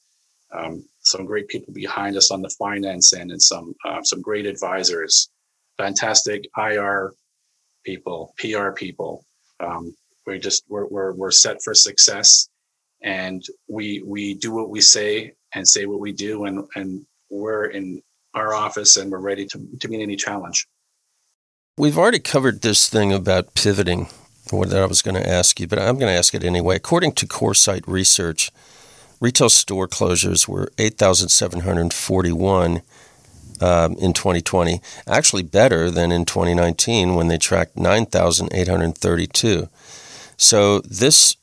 um, 0.53 0.85
some 1.01 1.25
great 1.25 1.49
people 1.49 1.73
behind 1.73 2.17
us 2.17 2.31
on 2.31 2.43
the 2.43 2.51
finance 2.51 3.13
end 3.13 3.31
and 3.31 3.43
some 3.43 3.75
uh, 3.85 4.03
some 4.03 4.21
great 4.21 4.47
advisors, 4.47 5.31
fantastic 5.79 6.45
IR 6.57 7.13
people, 7.85 8.35
PR 8.39 8.71
people. 8.71 9.25
Um, 9.61 9.95
we 10.27 10.39
just 10.39 10.65
we're, 10.69 10.87
we're, 10.87 11.15
we're 11.15 11.31
set 11.31 11.63
for 11.63 11.75
success 11.75 12.49
and 13.03 13.43
we 13.69 14.03
we 14.07 14.35
do 14.35 14.53
what 14.53 14.71
we 14.71 14.81
say 14.81 15.33
and 15.55 15.67
say 15.67 15.87
what 15.87 16.01
we 16.01 16.13
do 16.13 16.45
and 16.45 16.65
and 16.77 17.05
we're 17.31 17.67
in 17.67 18.03
our 18.35 18.55
office 18.55 18.97
and 18.97 19.11
we're 19.11 19.19
ready 19.19 19.45
to, 19.47 19.61
to 19.81 19.89
meet 19.89 20.03
any 20.03 20.17
challenge 20.17 20.67
we've 21.77 21.99
already 21.99 22.19
covered 22.19 22.61
this 22.61 22.89
thing 22.89 23.13
about 23.13 23.55
pivoting 23.55 24.09
what 24.51 24.73
I 24.73 24.85
was 24.87 25.03
going 25.03 25.15
to 25.15 25.29
ask 25.29 25.59
you, 25.61 25.67
but 25.67 25.79
I'm 25.79 25.99
going 25.99 26.13
to 26.13 26.19
ask 26.19 26.35
it 26.35 26.45
anyway. 26.45 26.77
According 26.77 27.13
to 27.13 27.27
Coresight 27.27 27.85
Research, 27.87 28.51
retail 29.23 29.49
store 29.49 29.87
closures 29.87 30.49
were 30.49 30.73
8,741 30.79 32.83
um, 33.61 33.93
in 33.95 34.13
2020, 34.13 34.81
actually 35.07 35.45
better 35.45 35.93
than 35.93 36.11
in 36.11 36.25
2019 36.25 37.15
when 37.15 37.29
they 37.29 37.39
tracked 37.39 37.77
9,832. 37.77 39.69
So 40.37 40.81
this 40.81 41.37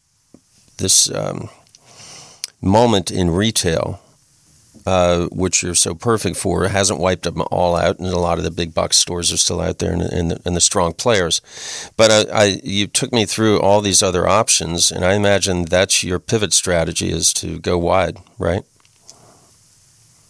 this 0.77 1.09
um, 1.13 1.49
moment 2.61 3.11
in 3.11 3.31
retail, 3.31 4.01
uh, 4.89 5.27
which 5.27 5.61
you're 5.61 5.75
so 5.75 5.93
perfect 5.93 6.35
for, 6.35 6.67
hasn't 6.67 6.99
wiped 6.99 7.21
them 7.21 7.43
all 7.51 7.75
out, 7.75 7.99
and 7.99 8.07
a 8.07 8.17
lot 8.17 8.39
of 8.39 8.43
the 8.43 8.49
big 8.49 8.73
box 8.73 8.97
stores 8.97 9.31
are 9.31 9.37
still 9.37 9.61
out 9.61 9.77
there, 9.77 9.93
and, 9.93 10.01
and, 10.01 10.31
the, 10.31 10.41
and 10.45 10.55
the, 10.55 10.61
strong 10.61 10.93
players. 10.93 11.41
But 11.95 12.09
I, 12.09 12.21
I, 12.33 12.43
you 12.63 12.87
took 12.87 13.13
me 13.13 13.25
through 13.25 13.59
all 13.59 13.81
these 13.81 14.01
other 14.01 14.27
options, 14.27 14.91
and 14.91 15.05
I 15.05 15.13
imagine 15.13 15.65
that's 15.65 16.03
your 16.03 16.17
pivot 16.17 16.53
strategy 16.53 17.11
is 17.11 17.33
to 17.33 17.59
go 17.59 17.77
wide, 17.77 18.17
right? 18.39 18.63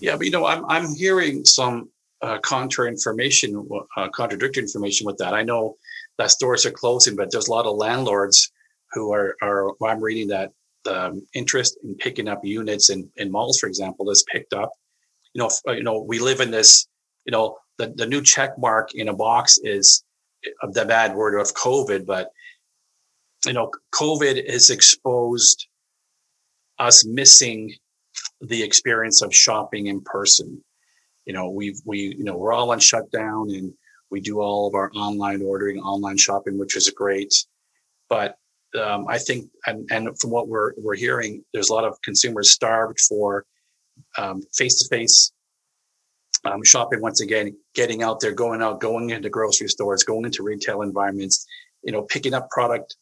Yeah, 0.01 0.17
but 0.17 0.25
you 0.25 0.31
know, 0.31 0.45
I'm 0.45 0.65
I'm 0.65 0.93
hearing 0.93 1.45
some 1.45 1.89
uh, 2.21 2.39
contrary 2.39 2.91
information, 2.91 3.65
uh, 3.95 4.09
contradictory 4.09 4.63
information 4.63 5.05
with 5.05 5.19
that. 5.19 5.33
I 5.33 5.43
know 5.43 5.77
that 6.17 6.31
stores 6.31 6.65
are 6.65 6.71
closing, 6.71 7.15
but 7.15 7.31
there's 7.31 7.47
a 7.47 7.51
lot 7.51 7.65
of 7.65 7.77
landlords 7.77 8.51
who 8.91 9.13
are, 9.13 9.37
are 9.41 9.71
I'm 9.85 10.03
reading 10.03 10.27
that 10.29 10.51
the 10.83 11.07
um, 11.07 11.27
interest 11.33 11.77
in 11.83 11.95
picking 11.95 12.27
up 12.27 12.43
units 12.43 12.89
in, 12.89 13.09
in 13.17 13.31
malls, 13.31 13.59
for 13.59 13.67
example, 13.67 14.09
has 14.09 14.23
picked 14.31 14.53
up. 14.53 14.71
You 15.33 15.43
know, 15.43 15.49
uh, 15.67 15.73
you 15.73 15.83
know, 15.83 16.01
we 16.01 16.19
live 16.19 16.39
in 16.39 16.51
this, 16.51 16.87
you 17.25 17.31
know, 17.31 17.57
the, 17.77 17.93
the 17.95 18.05
new 18.05 18.21
check 18.21 18.57
mark 18.57 18.93
in 18.95 19.09
a 19.09 19.13
box 19.13 19.59
is 19.63 20.03
uh, 20.61 20.67
the 20.71 20.85
bad 20.85 21.15
word 21.15 21.39
of 21.39 21.53
COVID, 21.53 22.05
but 22.05 22.31
you 23.45 23.53
know, 23.53 23.71
COVID 23.93 24.49
has 24.49 24.69
exposed 24.69 25.67
us 26.77 27.05
missing 27.05 27.73
the 28.41 28.61
experience 28.63 29.21
of 29.21 29.33
shopping 29.33 29.87
in 29.87 30.01
person. 30.01 30.63
You 31.25 31.33
know, 31.33 31.49
we've 31.49 31.79
we 31.85 32.15
you 32.17 32.23
know 32.23 32.35
we're 32.35 32.53
all 32.53 32.71
on 32.71 32.79
shutdown 32.79 33.49
and 33.51 33.73
we 34.09 34.19
do 34.19 34.39
all 34.39 34.67
of 34.67 34.73
our 34.73 34.91
online 34.95 35.41
ordering, 35.41 35.79
online 35.79 36.17
shopping, 36.17 36.57
which 36.57 36.75
is 36.75 36.89
great. 36.89 37.33
But 38.09 38.37
um, 38.77 39.07
I 39.07 39.17
think, 39.17 39.49
and, 39.65 39.87
and, 39.91 40.19
from 40.19 40.29
what 40.29 40.47
we're 40.47 40.73
we're 40.77 40.95
hearing, 40.95 41.43
there's 41.53 41.69
a 41.69 41.73
lot 41.73 41.85
of 41.85 41.99
consumers 42.03 42.51
starved 42.51 42.99
for 42.99 43.45
face 44.53 44.79
to 44.79 44.87
face 44.89 45.31
shopping. 46.63 47.01
Once 47.01 47.21
again, 47.21 47.55
getting 47.73 48.03
out 48.03 48.19
there, 48.19 48.31
going 48.31 48.61
out, 48.61 48.79
going 48.79 49.09
into 49.09 49.29
grocery 49.29 49.67
stores, 49.67 50.03
going 50.03 50.25
into 50.25 50.43
retail 50.43 50.81
environments, 50.81 51.45
you 51.83 51.91
know, 51.91 52.03
picking 52.03 52.33
up 52.33 52.49
product, 52.49 52.95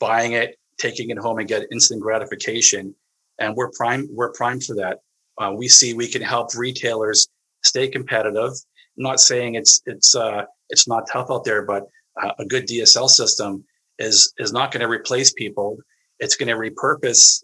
buying 0.00 0.32
it, 0.32 0.56
taking 0.78 1.10
it 1.10 1.18
home, 1.18 1.38
and 1.38 1.48
get 1.48 1.66
instant 1.72 2.00
gratification. 2.00 2.94
And 3.38 3.54
we're 3.56 3.70
prime. 3.70 4.08
We're 4.10 4.32
primed 4.32 4.64
for 4.64 4.74
that. 4.76 4.98
Uh, 5.38 5.52
we 5.56 5.68
see 5.68 5.94
we 5.94 6.08
can 6.08 6.22
help 6.22 6.54
retailers 6.56 7.28
stay 7.64 7.88
competitive. 7.88 8.52
I'm 8.96 9.04
not 9.04 9.20
saying 9.20 9.54
it's 9.54 9.80
it's 9.86 10.14
uh, 10.14 10.44
it's 10.68 10.86
not 10.86 11.08
tough 11.10 11.28
out 11.30 11.44
there, 11.44 11.62
but 11.64 11.84
uh, 12.22 12.32
a 12.38 12.44
good 12.44 12.66
DSL 12.66 13.08
system 13.08 13.64
is 13.98 14.32
is 14.38 14.52
not 14.52 14.72
going 14.72 14.80
to 14.80 14.88
replace 14.88 15.32
people. 15.32 15.78
It's 16.18 16.36
going 16.36 16.48
to 16.48 16.54
repurpose 16.54 17.42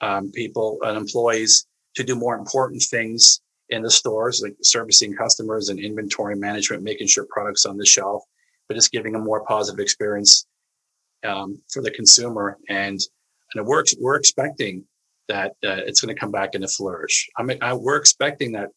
um, 0.00 0.30
people 0.32 0.78
and 0.82 0.96
employees 0.96 1.66
to 1.96 2.04
do 2.04 2.14
more 2.14 2.36
important 2.36 2.82
things 2.82 3.40
in 3.70 3.82
the 3.82 3.90
stores, 3.90 4.42
like 4.42 4.54
servicing 4.62 5.14
customers 5.14 5.68
and 5.68 5.78
inventory 5.78 6.36
management, 6.36 6.82
making 6.82 7.06
sure 7.06 7.26
products 7.30 7.64
on 7.64 7.76
the 7.76 7.86
shelf, 7.86 8.22
but 8.68 8.76
it's 8.76 8.88
giving 8.88 9.14
a 9.14 9.18
more 9.18 9.44
positive 9.44 9.80
experience 9.80 10.46
um, 11.26 11.58
for 11.72 11.82
the 11.82 11.90
consumer. 11.90 12.58
And 12.68 13.00
and 13.54 13.66
we're 13.66 13.84
we're 14.00 14.16
expecting 14.16 14.84
that 15.28 15.52
uh, 15.64 15.80
it's 15.86 16.00
going 16.00 16.14
to 16.14 16.20
come 16.20 16.30
back 16.30 16.54
into 16.54 16.68
flourish. 16.68 17.28
I 17.38 17.42
mean, 17.42 17.58
I, 17.62 17.72
we're 17.72 17.96
expecting 17.96 18.52
that 18.52 18.70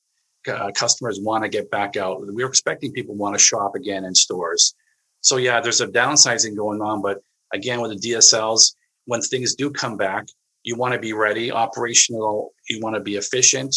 uh, 0.47 0.71
customers 0.71 1.19
want 1.21 1.43
to 1.43 1.49
get 1.49 1.69
back 1.69 1.97
out. 1.97 2.21
We're 2.21 2.47
expecting 2.47 2.91
people 2.93 3.15
want 3.15 3.35
to 3.35 3.39
shop 3.39 3.75
again 3.75 4.05
in 4.05 4.15
stores. 4.15 4.75
So 5.21 5.37
yeah, 5.37 5.59
there's 5.59 5.81
a 5.81 5.87
downsizing 5.87 6.55
going 6.55 6.81
on, 6.81 7.01
but 7.01 7.21
again, 7.53 7.81
with 7.81 7.99
the 7.99 8.11
DSLs, 8.11 8.75
when 9.05 9.21
things 9.21 9.55
do 9.55 9.71
come 9.71 9.97
back, 9.97 10.27
you 10.63 10.75
want 10.75 10.93
to 10.93 10.99
be 10.99 11.13
ready, 11.13 11.51
operational. 11.51 12.53
You 12.69 12.81
want 12.81 12.95
to 12.95 13.01
be 13.01 13.15
efficient. 13.15 13.75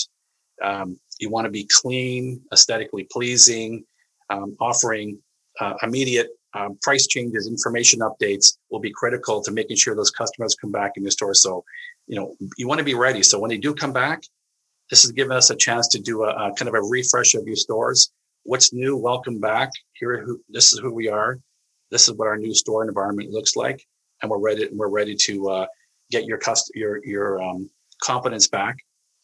Um, 0.63 0.99
you 1.21 1.31
want 1.31 1.45
to 1.45 1.51
be 1.51 1.69
clean, 1.71 2.43
aesthetically 2.53 3.07
pleasing, 3.11 3.85
um, 4.29 4.57
offering 4.61 5.19
uh, 5.61 5.75
immediate 5.83 6.31
um, 6.55 6.79
price 6.83 7.07
changes, 7.07 7.47
information 7.47 8.01
updates 8.01 8.59
will 8.71 8.81
be 8.81 8.91
critical 8.91 9.41
to 9.43 9.53
making 9.53 9.77
sure 9.77 9.95
those 9.95 10.11
customers 10.11 10.57
come 10.57 10.73
back 10.73 10.93
in 10.97 11.05
your 11.05 11.13
store. 11.13 11.33
So, 11.33 11.65
you 12.09 12.17
know, 12.17 12.35
you 12.57 12.67
want 12.67 12.79
to 12.79 12.85
be 12.85 12.95
ready. 12.95 13.23
So 13.23 13.39
when 13.39 13.51
they 13.51 13.59
do 13.59 13.73
come 13.73 13.93
back, 13.93 14.25
this 14.91 15.05
is 15.05 15.13
giving 15.13 15.33
us 15.33 15.51
a 15.51 15.57
chance 15.57 15.87
to 15.89 16.01
do 16.01 16.25
a, 16.25 16.31
a 16.31 16.55
kind 16.55 16.69
of 16.69 16.75
a 16.75 16.83
refresh 16.83 17.35
of 17.35 17.47
your 17.47 17.57
stores 17.57 18.11
what's 18.45 18.73
new? 18.73 18.97
Welcome 18.97 19.39
back. 19.39 19.71
Here, 20.01 20.23
who, 20.25 20.41
this 20.49 20.73
is 20.73 20.79
who 20.81 20.93
we 20.93 21.09
are. 21.09 21.39
This 21.91 22.09
is 22.09 22.15
what 22.15 22.27
our 22.27 22.39
new 22.39 22.55
store 22.55 22.89
environment 22.89 23.31
looks 23.31 23.55
like, 23.55 23.87
and 24.23 24.31
we're 24.31 24.39
ready. 24.39 24.67
And 24.67 24.79
we're 24.79 24.89
ready 24.89 25.15
to 25.27 25.51
uh, 25.51 25.67
get 26.11 26.25
your 26.25 26.39
cust- 26.39 26.73
your 26.75 27.05
your 27.05 27.43
um, 27.43 27.69
confidence 28.03 28.49
back, 28.49 28.77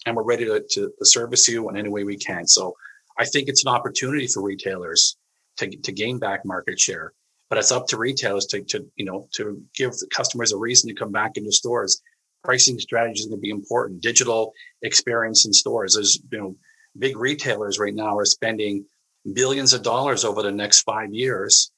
and 0.04 0.14
we're 0.14 0.24
ready 0.24 0.44
to, 0.44 0.62
to 0.70 0.92
service 1.02 1.48
you 1.48 1.68
in 1.70 1.76
any 1.76 1.88
way 1.88 2.04
we 2.04 2.18
can. 2.18 2.46
So, 2.46 2.74
I 3.18 3.24
think 3.24 3.48
it's 3.48 3.64
an 3.64 3.72
opportunity 3.72 4.26
for 4.26 4.42
retailers 4.42 5.16
to 5.56 5.74
to 5.76 5.92
gain 5.92 6.18
back 6.18 6.44
market 6.44 6.78
share, 6.78 7.12
but 7.48 7.58
it's 7.58 7.72
up 7.72 7.86
to 7.88 7.96
retailers 7.96 8.44
to 8.46 8.62
to 8.64 8.86
you 8.96 9.06
know 9.06 9.28
to 9.36 9.62
give 9.74 9.92
customers 10.10 10.52
a 10.52 10.58
reason 10.58 10.88
to 10.88 10.94
come 10.94 11.12
back 11.12 11.36
into 11.36 11.52
stores. 11.52 12.02
Pricing 12.44 12.78
strategy 12.78 13.20
is 13.20 13.26
going 13.26 13.38
to 13.38 13.40
be 13.40 13.50
important. 13.50 14.02
Digital 14.02 14.52
experience 14.82 15.46
in 15.46 15.52
stores. 15.54 15.94
There's 15.94 16.20
you 16.30 16.38
know 16.38 16.56
big 16.98 17.16
retailers 17.16 17.78
right 17.78 17.94
now 17.94 18.16
are 18.18 18.26
spending 18.26 18.84
billions 19.32 19.72
of 19.72 19.82
dollars 19.82 20.24
over 20.24 20.42
the 20.42 20.52
next 20.52 20.82
five 20.82 21.12
years 21.12 21.70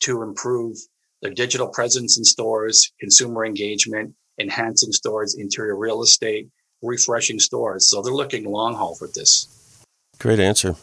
to 0.00 0.22
improve 0.22 0.76
their 1.22 1.32
digital 1.32 1.68
presence 1.68 2.18
in 2.18 2.24
stores, 2.24 2.92
consumer 3.00 3.44
engagement, 3.44 4.14
enhancing 4.38 4.92
stores, 4.92 5.34
interior 5.34 5.76
real 5.76 6.02
estate, 6.02 6.48
refreshing 6.82 7.38
stores. 7.38 7.88
So 7.88 8.02
they're 8.02 8.12
looking 8.12 8.44
long 8.44 8.74
haul 8.74 8.94
for 8.94 9.08
this. 9.14 9.82
Great 10.18 10.38
answer. 10.38 10.76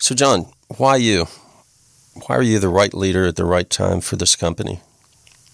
So, 0.00 0.14
John, 0.14 0.46
why 0.76 0.96
you? 0.96 1.26
Why 2.26 2.36
are 2.36 2.42
you 2.42 2.58
the 2.58 2.68
right 2.68 2.92
leader 2.92 3.26
at 3.26 3.36
the 3.36 3.44
right 3.44 3.68
time 3.68 4.00
for 4.00 4.16
this 4.16 4.36
company? 4.36 4.80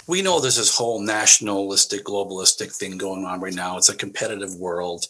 we 0.07 0.23
know 0.23 0.41
there's 0.41 0.57
this 0.57 0.77
whole 0.77 1.01
nationalistic, 1.01 2.05
globalistic 2.05 2.77
thing 2.77 2.99
going 2.99 3.25
on 3.25 3.41
right 3.41 3.55
now. 3.55 3.77
It's 3.77 3.89
a 3.89 3.97
competitive 3.97 4.55
world. 4.57 5.07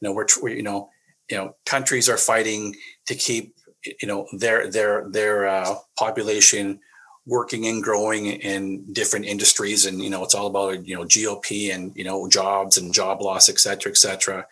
You 0.00 0.08
know, 0.08 0.12
we're, 0.12 0.26
you 0.48 0.62
know, 0.62 0.90
you 1.30 1.36
know, 1.36 1.56
countries 1.64 2.08
are 2.08 2.18
fighting 2.18 2.74
to 3.06 3.14
keep 3.14 3.54
you 4.00 4.08
know 4.08 4.26
their 4.32 4.70
their 4.70 5.08
their 5.08 5.46
uh, 5.46 5.76
population 5.98 6.80
working 7.26 7.66
and 7.66 7.82
growing 7.82 8.26
in 8.26 8.92
different 8.92 9.24
industries. 9.26 9.86
And 9.86 10.02
you 10.02 10.10
know 10.10 10.24
it's 10.24 10.34
all 10.34 10.46
about 10.46 10.86
you 10.86 10.96
know 10.96 11.04
GDP 11.04 11.74
and 11.74 11.92
you 11.96 12.04
know 12.04 12.28
jobs 12.28 12.76
and 12.76 12.92
job 12.92 13.22
loss 13.22 13.48
et 13.48 13.58
cetera 13.58 13.90
et 13.90 13.96
cetera. 13.96 14.46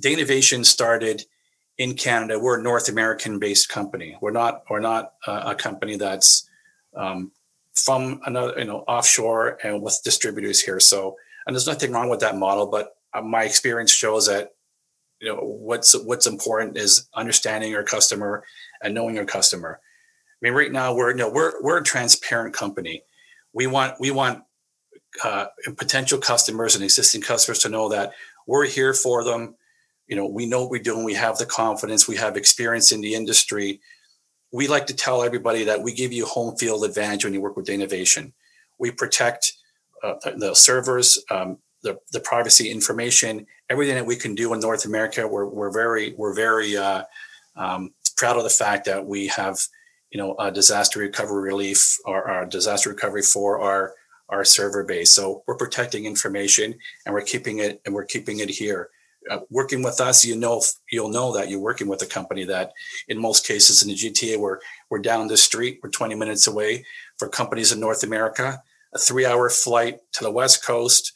Danovation 0.00 0.64
started 0.64 1.24
in 1.78 1.94
canada. 1.94 2.38
We're 2.38 2.60
a 2.60 2.62
north 2.62 2.88
american 2.88 3.38
based 3.38 3.68
company. 3.68 4.16
We're 4.20 4.30
not 4.30 4.62
we're 4.70 4.80
not 4.80 5.14
a, 5.26 5.50
a 5.50 5.54
company 5.54 5.96
that's 5.96 6.48
um, 6.94 7.32
from 7.74 8.20
another 8.26 8.58
you 8.58 8.66
know 8.66 8.80
offshore 8.88 9.58
and 9.62 9.82
with 9.82 10.00
distributors 10.04 10.60
here. 10.60 10.80
So 10.80 11.16
and 11.46 11.54
there's 11.54 11.66
nothing 11.66 11.92
wrong 11.92 12.08
with 12.08 12.20
that 12.20 12.36
model 12.36 12.66
but 12.66 12.96
uh, 13.14 13.20
my 13.20 13.44
experience 13.44 13.92
shows 13.92 14.26
that 14.26 14.54
you 15.22 15.28
know 15.28 15.40
what's 15.40 15.94
what's 16.04 16.26
important 16.26 16.76
is 16.76 17.08
understanding 17.14 17.74
our 17.74 17.84
customer 17.84 18.44
and 18.82 18.92
knowing 18.92 19.18
our 19.18 19.24
customer 19.24 19.80
I 20.42 20.46
mean, 20.46 20.54
right 20.54 20.72
now 20.72 20.94
we're 20.94 21.10
you 21.10 21.16
know 21.16 21.30
we're 21.30 21.62
we're 21.62 21.78
a 21.78 21.84
transparent 21.84 22.52
company. 22.52 23.04
We 23.52 23.68
want 23.68 23.94
we 24.00 24.10
want 24.10 24.42
uh, 25.22 25.46
potential 25.76 26.18
customers 26.18 26.74
and 26.74 26.82
existing 26.82 27.20
customers 27.20 27.60
to 27.60 27.68
know 27.68 27.88
that 27.90 28.12
we're 28.46 28.66
here 28.66 28.92
for 28.92 29.22
them. 29.22 29.54
You 30.08 30.16
know, 30.16 30.26
we 30.26 30.46
know 30.46 30.62
what 30.62 30.70
we're 30.70 30.82
doing. 30.82 31.04
We 31.04 31.14
have 31.14 31.38
the 31.38 31.46
confidence. 31.46 32.08
We 32.08 32.16
have 32.16 32.36
experience 32.36 32.90
in 32.90 33.02
the 33.02 33.14
industry. 33.14 33.80
We 34.52 34.66
like 34.66 34.88
to 34.88 34.96
tell 34.96 35.22
everybody 35.22 35.64
that 35.64 35.82
we 35.82 35.94
give 35.94 36.12
you 36.12 36.26
home 36.26 36.56
field 36.56 36.84
advantage 36.84 37.24
when 37.24 37.34
you 37.34 37.40
work 37.40 37.56
with 37.56 37.66
Danovation. 37.66 38.32
We 38.80 38.90
protect 38.90 39.52
uh, 40.02 40.14
the 40.36 40.54
servers, 40.54 41.22
um, 41.30 41.58
the, 41.82 41.98
the 42.12 42.20
privacy 42.20 42.70
information, 42.70 43.46
everything 43.70 43.96
that 43.96 44.06
we 44.06 44.16
can 44.16 44.34
do 44.34 44.52
in 44.54 44.60
North 44.60 44.84
America. 44.84 45.26
We're, 45.26 45.46
we're 45.46 45.72
very 45.72 46.14
we're 46.16 46.34
very 46.34 46.76
uh, 46.76 47.04
um, 47.56 47.92
proud 48.16 48.36
of 48.36 48.44
the 48.44 48.50
fact 48.50 48.84
that 48.86 49.04
we 49.06 49.28
have 49.28 49.58
you 50.12 50.18
know, 50.18 50.36
a 50.38 50.52
disaster 50.52 51.00
recovery 51.00 51.42
relief 51.42 51.98
or, 52.04 52.46
disaster 52.46 52.90
recovery 52.90 53.22
for 53.22 53.60
our 53.60 53.94
our 54.28 54.44
server 54.44 54.84
base. 54.84 55.12
So 55.12 55.42
we're 55.46 55.56
protecting 55.56 56.06
information 56.06 56.74
and 57.04 57.14
we're 57.14 57.22
keeping 57.22 57.58
it 57.58 57.82
and 57.84 57.94
we're 57.94 58.04
keeping 58.04 58.38
it 58.38 58.48
here. 58.48 58.88
Uh, 59.30 59.40
working 59.50 59.82
with 59.82 60.00
us, 60.00 60.24
you 60.24 60.34
know, 60.36 60.62
you'll 60.90 61.10
know 61.10 61.32
that 61.34 61.50
you're 61.50 61.60
working 61.60 61.86
with 61.86 62.02
a 62.02 62.06
company 62.06 62.44
that, 62.44 62.72
in 63.08 63.20
most 63.20 63.46
cases 63.46 63.82
in 63.82 63.88
the 63.88 63.94
GTA, 63.94 64.38
we're 64.38 64.58
we're 64.90 65.00
down 65.00 65.28
the 65.28 65.36
street, 65.36 65.80
we're 65.82 65.90
20 65.90 66.14
minutes 66.14 66.46
away. 66.46 66.84
For 67.18 67.28
companies 67.28 67.72
in 67.72 67.80
North 67.80 68.02
America, 68.02 68.62
a 68.94 68.98
three-hour 68.98 69.48
flight 69.50 70.00
to 70.12 70.24
the 70.24 70.30
West 70.30 70.64
Coast, 70.64 71.12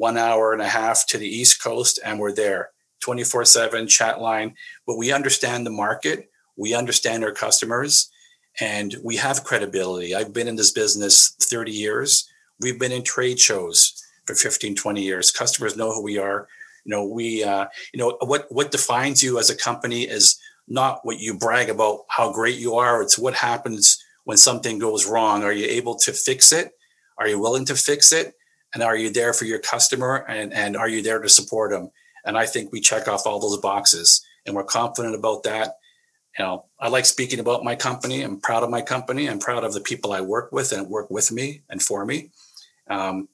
one 0.00 0.16
hour 0.16 0.54
and 0.54 0.62
a 0.62 0.68
half 0.68 1.06
to 1.08 1.18
the 1.18 1.28
East 1.28 1.62
Coast, 1.62 2.00
and 2.02 2.18
we're 2.18 2.32
there 2.32 2.70
24/7 3.00 3.86
chat 3.86 4.18
line. 4.18 4.56
But 4.86 4.96
we 4.96 5.12
understand 5.12 5.66
the 5.66 5.70
market, 5.70 6.30
we 6.56 6.72
understand 6.72 7.22
our 7.22 7.32
customers, 7.32 8.10
and 8.58 8.96
we 9.04 9.16
have 9.16 9.44
credibility. 9.44 10.14
I've 10.14 10.32
been 10.32 10.48
in 10.48 10.56
this 10.56 10.70
business 10.70 11.34
30 11.38 11.72
years. 11.72 12.26
We've 12.60 12.78
been 12.78 12.92
in 12.92 13.02
trade 13.02 13.38
shows 13.38 14.02
for 14.24 14.34
15, 14.34 14.74
20 14.74 15.02
years. 15.02 15.30
Customers 15.30 15.76
know 15.76 15.92
who 15.92 16.02
we 16.02 16.16
are. 16.16 16.48
You 16.86 16.92
know, 16.92 17.04
we, 17.04 17.44
uh, 17.44 17.66
you 17.92 17.98
know, 18.00 18.16
what, 18.22 18.50
what 18.50 18.70
defines 18.70 19.22
you 19.22 19.38
as 19.38 19.50
a 19.50 19.56
company 19.56 20.04
is 20.04 20.40
not 20.66 21.00
what 21.04 21.20
you 21.20 21.34
brag 21.34 21.68
about 21.68 22.06
how 22.08 22.32
great 22.32 22.56
you 22.56 22.74
are. 22.76 23.02
It's 23.02 23.18
what 23.18 23.34
happens 23.34 24.02
when 24.24 24.38
something 24.38 24.78
goes 24.78 25.06
wrong. 25.06 25.44
Are 25.44 25.52
you 25.52 25.66
able 25.66 25.96
to 25.96 26.12
fix 26.12 26.52
it? 26.52 26.72
Are 27.18 27.28
you 27.28 27.38
willing 27.38 27.66
to 27.66 27.76
fix 27.76 28.12
it? 28.12 28.34
And 28.74 28.82
are 28.82 28.96
you 28.96 29.10
there 29.10 29.32
for 29.32 29.44
your 29.44 29.58
customer? 29.58 30.24
And, 30.28 30.52
and 30.52 30.76
are 30.76 30.88
you 30.88 31.02
there 31.02 31.20
to 31.20 31.28
support 31.28 31.72
them? 31.72 31.90
And 32.24 32.36
I 32.36 32.46
think 32.46 32.72
we 32.72 32.80
check 32.80 33.08
off 33.08 33.26
all 33.26 33.40
those 33.40 33.58
boxes 33.58 34.24
and 34.46 34.54
we're 34.54 34.64
confident 34.64 35.14
about 35.14 35.42
that 35.44 35.76
you 36.38 36.44
know, 36.44 36.64
I 36.78 36.88
like 36.88 37.06
speaking 37.06 37.40
about 37.40 37.64
my 37.64 37.74
company. 37.74 38.22
I'm 38.22 38.40
proud 38.40 38.62
of 38.62 38.70
my 38.70 38.82
company. 38.82 39.28
I'm 39.28 39.38
proud 39.38 39.64
of 39.64 39.74
the 39.74 39.80
people 39.80 40.12
I 40.12 40.20
work 40.20 40.52
with 40.52 40.72
and 40.72 40.88
work 40.88 41.10
with 41.10 41.32
me 41.32 41.62
and 41.68 41.82
for 41.82 42.04
me. 42.06 42.30
Um, 42.88 43.28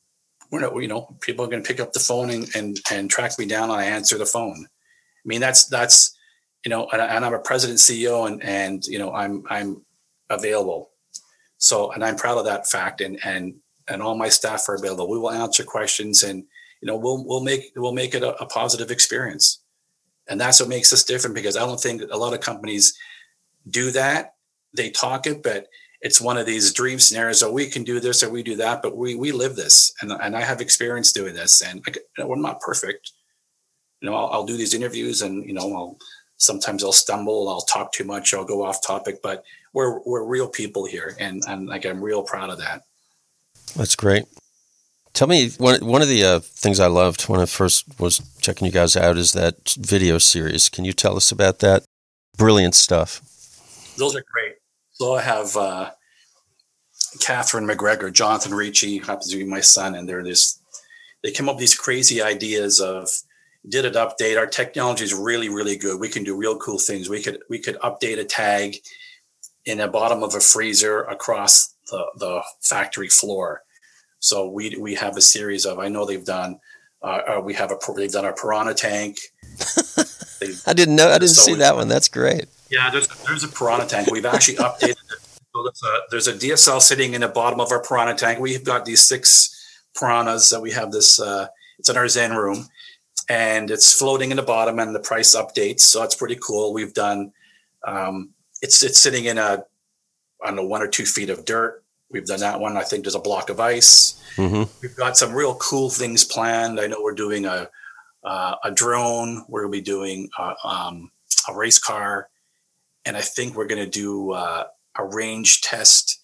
we're 0.50 0.60
not, 0.60 0.74
you 0.76 0.88
know, 0.88 1.14
people 1.20 1.44
are 1.44 1.48
going 1.48 1.62
to 1.62 1.66
pick 1.66 1.80
up 1.80 1.92
the 1.92 2.00
phone 2.00 2.30
and, 2.30 2.48
and, 2.54 2.80
and 2.90 3.10
track 3.10 3.38
me 3.38 3.46
down 3.46 3.70
and 3.70 3.80
I 3.80 3.84
answer 3.84 4.16
the 4.16 4.26
phone. 4.26 4.66
I 4.66 5.28
mean, 5.28 5.40
that's, 5.40 5.66
that's, 5.66 6.16
you 6.64 6.70
know, 6.70 6.88
and, 6.92 7.02
and 7.02 7.24
I'm 7.24 7.34
a 7.34 7.38
president 7.38 7.78
CEO 7.78 8.26
and, 8.26 8.42
and, 8.42 8.86
you 8.86 8.98
know, 8.98 9.12
I'm, 9.12 9.44
I'm 9.50 9.84
available. 10.30 10.90
So, 11.58 11.90
and 11.92 12.04
I'm 12.04 12.16
proud 12.16 12.38
of 12.38 12.44
that 12.46 12.66
fact 12.68 13.00
and, 13.00 13.18
and, 13.24 13.56
and 13.88 14.02
all 14.02 14.16
my 14.16 14.28
staff 14.28 14.68
are 14.68 14.74
available. 14.74 15.08
We 15.08 15.18
will 15.18 15.30
answer 15.30 15.64
questions 15.64 16.22
and, 16.22 16.44
you 16.80 16.86
know, 16.86 16.96
we'll, 16.96 17.24
we'll 17.24 17.42
make, 17.42 17.72
we'll 17.76 17.92
make 17.92 18.14
it 18.14 18.22
a, 18.22 18.34
a 18.42 18.46
positive 18.46 18.90
experience. 18.90 19.60
And 20.28 20.40
that's 20.40 20.60
what 20.60 20.68
makes 20.68 20.92
us 20.92 21.04
different 21.04 21.36
because 21.36 21.56
I 21.56 21.60
don't 21.60 21.80
think 21.80 22.02
a 22.10 22.16
lot 22.16 22.34
of 22.34 22.40
companies 22.40 22.98
do 23.68 23.90
that. 23.92 24.34
They 24.74 24.90
talk 24.90 25.26
it, 25.26 25.42
but 25.42 25.68
it's 26.00 26.20
one 26.20 26.36
of 26.36 26.46
these 26.46 26.72
dream 26.72 26.98
scenarios. 26.98 27.42
Oh, 27.42 27.52
we 27.52 27.68
can 27.68 27.84
do 27.84 28.00
this 28.00 28.22
or 28.22 28.30
we 28.30 28.42
do 28.42 28.56
that, 28.56 28.82
but 28.82 28.96
we 28.96 29.14
we 29.14 29.32
live 29.32 29.56
this, 29.56 29.92
and 30.00 30.12
and 30.12 30.36
I 30.36 30.42
have 30.42 30.60
experience 30.60 31.12
doing 31.12 31.34
this. 31.34 31.62
And 31.62 31.82
I, 31.86 31.92
you 31.92 32.24
know, 32.24 32.32
I'm 32.32 32.42
not 32.42 32.60
perfect. 32.60 33.12
You 34.00 34.10
know, 34.10 34.16
I'll, 34.16 34.26
I'll, 34.28 34.46
do 34.46 34.56
these 34.56 34.74
interviews, 34.74 35.22
and 35.22 35.44
you 35.46 35.54
know, 35.54 35.74
I'll 35.74 35.98
sometimes 36.36 36.84
I'll 36.84 36.92
stumble, 36.92 37.48
I'll 37.48 37.62
talk 37.62 37.92
too 37.92 38.04
much, 38.04 38.34
I'll 38.34 38.44
go 38.44 38.64
off 38.64 38.86
topic, 38.86 39.20
but 39.22 39.44
we're 39.72 40.00
we're 40.04 40.24
real 40.24 40.48
people 40.48 40.84
here, 40.84 41.16
and 41.18 41.42
and 41.48 41.66
like 41.66 41.86
I'm 41.86 42.02
real 42.02 42.22
proud 42.22 42.50
of 42.50 42.58
that. 42.58 42.82
That's 43.74 43.96
great. 43.96 44.24
Tell 45.12 45.28
me 45.28 45.50
one 45.58 45.84
one 45.86 46.02
of 46.02 46.08
the 46.08 46.22
uh, 46.22 46.40
things 46.40 46.78
I 46.78 46.88
loved 46.88 47.22
when 47.22 47.40
I 47.40 47.46
first 47.46 47.98
was 47.98 48.20
checking 48.40 48.66
you 48.66 48.72
guys 48.72 48.96
out 48.96 49.16
is 49.16 49.32
that 49.32 49.70
video 49.78 50.18
series. 50.18 50.68
Can 50.68 50.84
you 50.84 50.92
tell 50.92 51.16
us 51.16 51.32
about 51.32 51.60
that? 51.60 51.84
Brilliant 52.36 52.74
stuff. 52.74 53.22
Those 53.96 54.14
are 54.14 54.24
great. 54.30 54.56
So 54.92 55.14
I 55.14 55.22
have 55.22 55.56
uh, 55.56 55.90
Catherine 57.20 57.66
McGregor, 57.66 58.12
Jonathan 58.12 58.52
Ricci 58.54 58.98
happens 58.98 59.30
to 59.30 59.38
be 59.38 59.44
my 59.44 59.60
son, 59.60 59.94
and 59.94 60.08
they're 60.08 60.22
this. 60.22 60.60
They 61.22 61.32
come 61.32 61.48
up 61.48 61.56
with 61.56 61.60
these 61.60 61.74
crazy 61.74 62.20
ideas 62.20 62.80
of 62.80 63.08
did 63.68 63.84
it 63.84 63.94
update. 63.94 64.38
Our 64.38 64.46
technology 64.46 65.04
is 65.04 65.14
really 65.14 65.48
really 65.48 65.76
good. 65.76 65.98
We 65.98 66.08
can 66.08 66.24
do 66.24 66.36
real 66.36 66.58
cool 66.58 66.78
things. 66.78 67.08
We 67.08 67.22
could 67.22 67.38
we 67.48 67.58
could 67.58 67.76
update 67.76 68.18
a 68.18 68.24
tag 68.24 68.76
in 69.64 69.78
the 69.78 69.88
bottom 69.88 70.22
of 70.22 70.34
a 70.34 70.40
freezer 70.40 71.02
across 71.04 71.74
the, 71.90 72.04
the 72.16 72.42
factory 72.60 73.08
floor 73.08 73.62
so 74.18 74.48
we 74.48 74.76
we 74.78 74.94
have 74.94 75.16
a 75.16 75.20
series 75.20 75.64
of. 75.66 75.78
I 75.78 75.88
know 75.88 76.04
they've 76.04 76.24
done. 76.24 76.58
Uh, 77.02 77.20
uh 77.36 77.40
we 77.40 77.54
have 77.54 77.70
a 77.70 77.78
they've 77.94 78.10
done 78.10 78.24
our 78.24 78.34
piranha 78.34 78.74
tank. 78.74 79.18
I 80.66 80.72
didn't 80.72 80.96
know. 80.96 81.08
I 81.08 81.18
didn't 81.18 81.36
so 81.36 81.42
see 81.42 81.54
that 81.54 81.76
one. 81.76 81.88
That's 81.88 82.08
great. 82.08 82.46
Yeah, 82.70 82.90
there's 82.90 83.08
there's 83.26 83.44
a 83.44 83.48
piranha 83.48 83.86
tank. 83.86 84.10
We've 84.10 84.26
actually 84.26 84.56
updated. 84.56 84.90
it. 84.90 84.96
So 85.54 85.62
there's 85.62 85.82
a, 85.84 86.00
there's 86.10 86.28
a 86.28 86.32
DSL 86.34 86.80
sitting 86.80 87.14
in 87.14 87.22
the 87.22 87.28
bottom 87.28 87.60
of 87.60 87.70
our 87.72 87.82
piranha 87.82 88.14
tank. 88.14 88.40
We've 88.40 88.64
got 88.64 88.84
these 88.84 89.06
six 89.06 89.54
piranhas 89.98 90.50
that 90.50 90.60
we 90.60 90.72
have 90.72 90.92
this. 90.92 91.20
Uh, 91.20 91.46
it's 91.78 91.88
in 91.88 91.96
our 91.96 92.08
Zen 92.08 92.34
room, 92.34 92.66
and 93.28 93.70
it's 93.70 93.92
floating 93.92 94.30
in 94.30 94.36
the 94.38 94.42
bottom, 94.42 94.78
and 94.78 94.94
the 94.94 95.00
price 95.00 95.36
updates. 95.36 95.80
So 95.80 96.02
it's 96.02 96.14
pretty 96.14 96.38
cool. 96.44 96.72
We've 96.72 96.94
done. 96.94 97.32
Um, 97.86 98.30
it's 98.60 98.82
it's 98.82 98.98
sitting 98.98 99.26
in 99.26 99.38
a 99.38 99.64
I 100.42 100.48
don't 100.48 100.56
know 100.56 100.66
one 100.66 100.82
or 100.82 100.88
two 100.88 101.06
feet 101.06 101.30
of 101.30 101.44
dirt 101.44 101.82
We've 102.10 102.26
done 102.26 102.40
that 102.40 102.60
one. 102.60 102.76
I 102.76 102.82
think 102.82 103.04
there's 103.04 103.16
a 103.16 103.20
block 103.20 103.50
of 103.50 103.58
ice. 103.58 104.22
Mm-hmm. 104.36 104.70
We've 104.80 104.96
got 104.96 105.16
some 105.16 105.32
real 105.32 105.56
cool 105.56 105.90
things 105.90 106.24
planned. 106.24 106.78
I 106.80 106.86
know 106.86 107.00
we're 107.02 107.14
doing 107.14 107.46
a 107.46 107.68
uh, 108.22 108.56
a 108.64 108.70
drone. 108.70 109.44
We're 109.48 109.62
going 109.62 109.72
to 109.72 109.78
be 109.78 109.84
doing 109.84 110.28
a, 110.38 110.54
um, 110.64 111.10
a, 111.48 111.54
race 111.54 111.78
car, 111.78 112.28
and 113.04 113.16
I 113.16 113.20
think 113.20 113.54
we're 113.54 113.68
going 113.68 113.84
to 113.84 113.90
do 113.90 114.32
uh, 114.32 114.64
a 114.98 115.04
range 115.04 115.60
test 115.62 116.20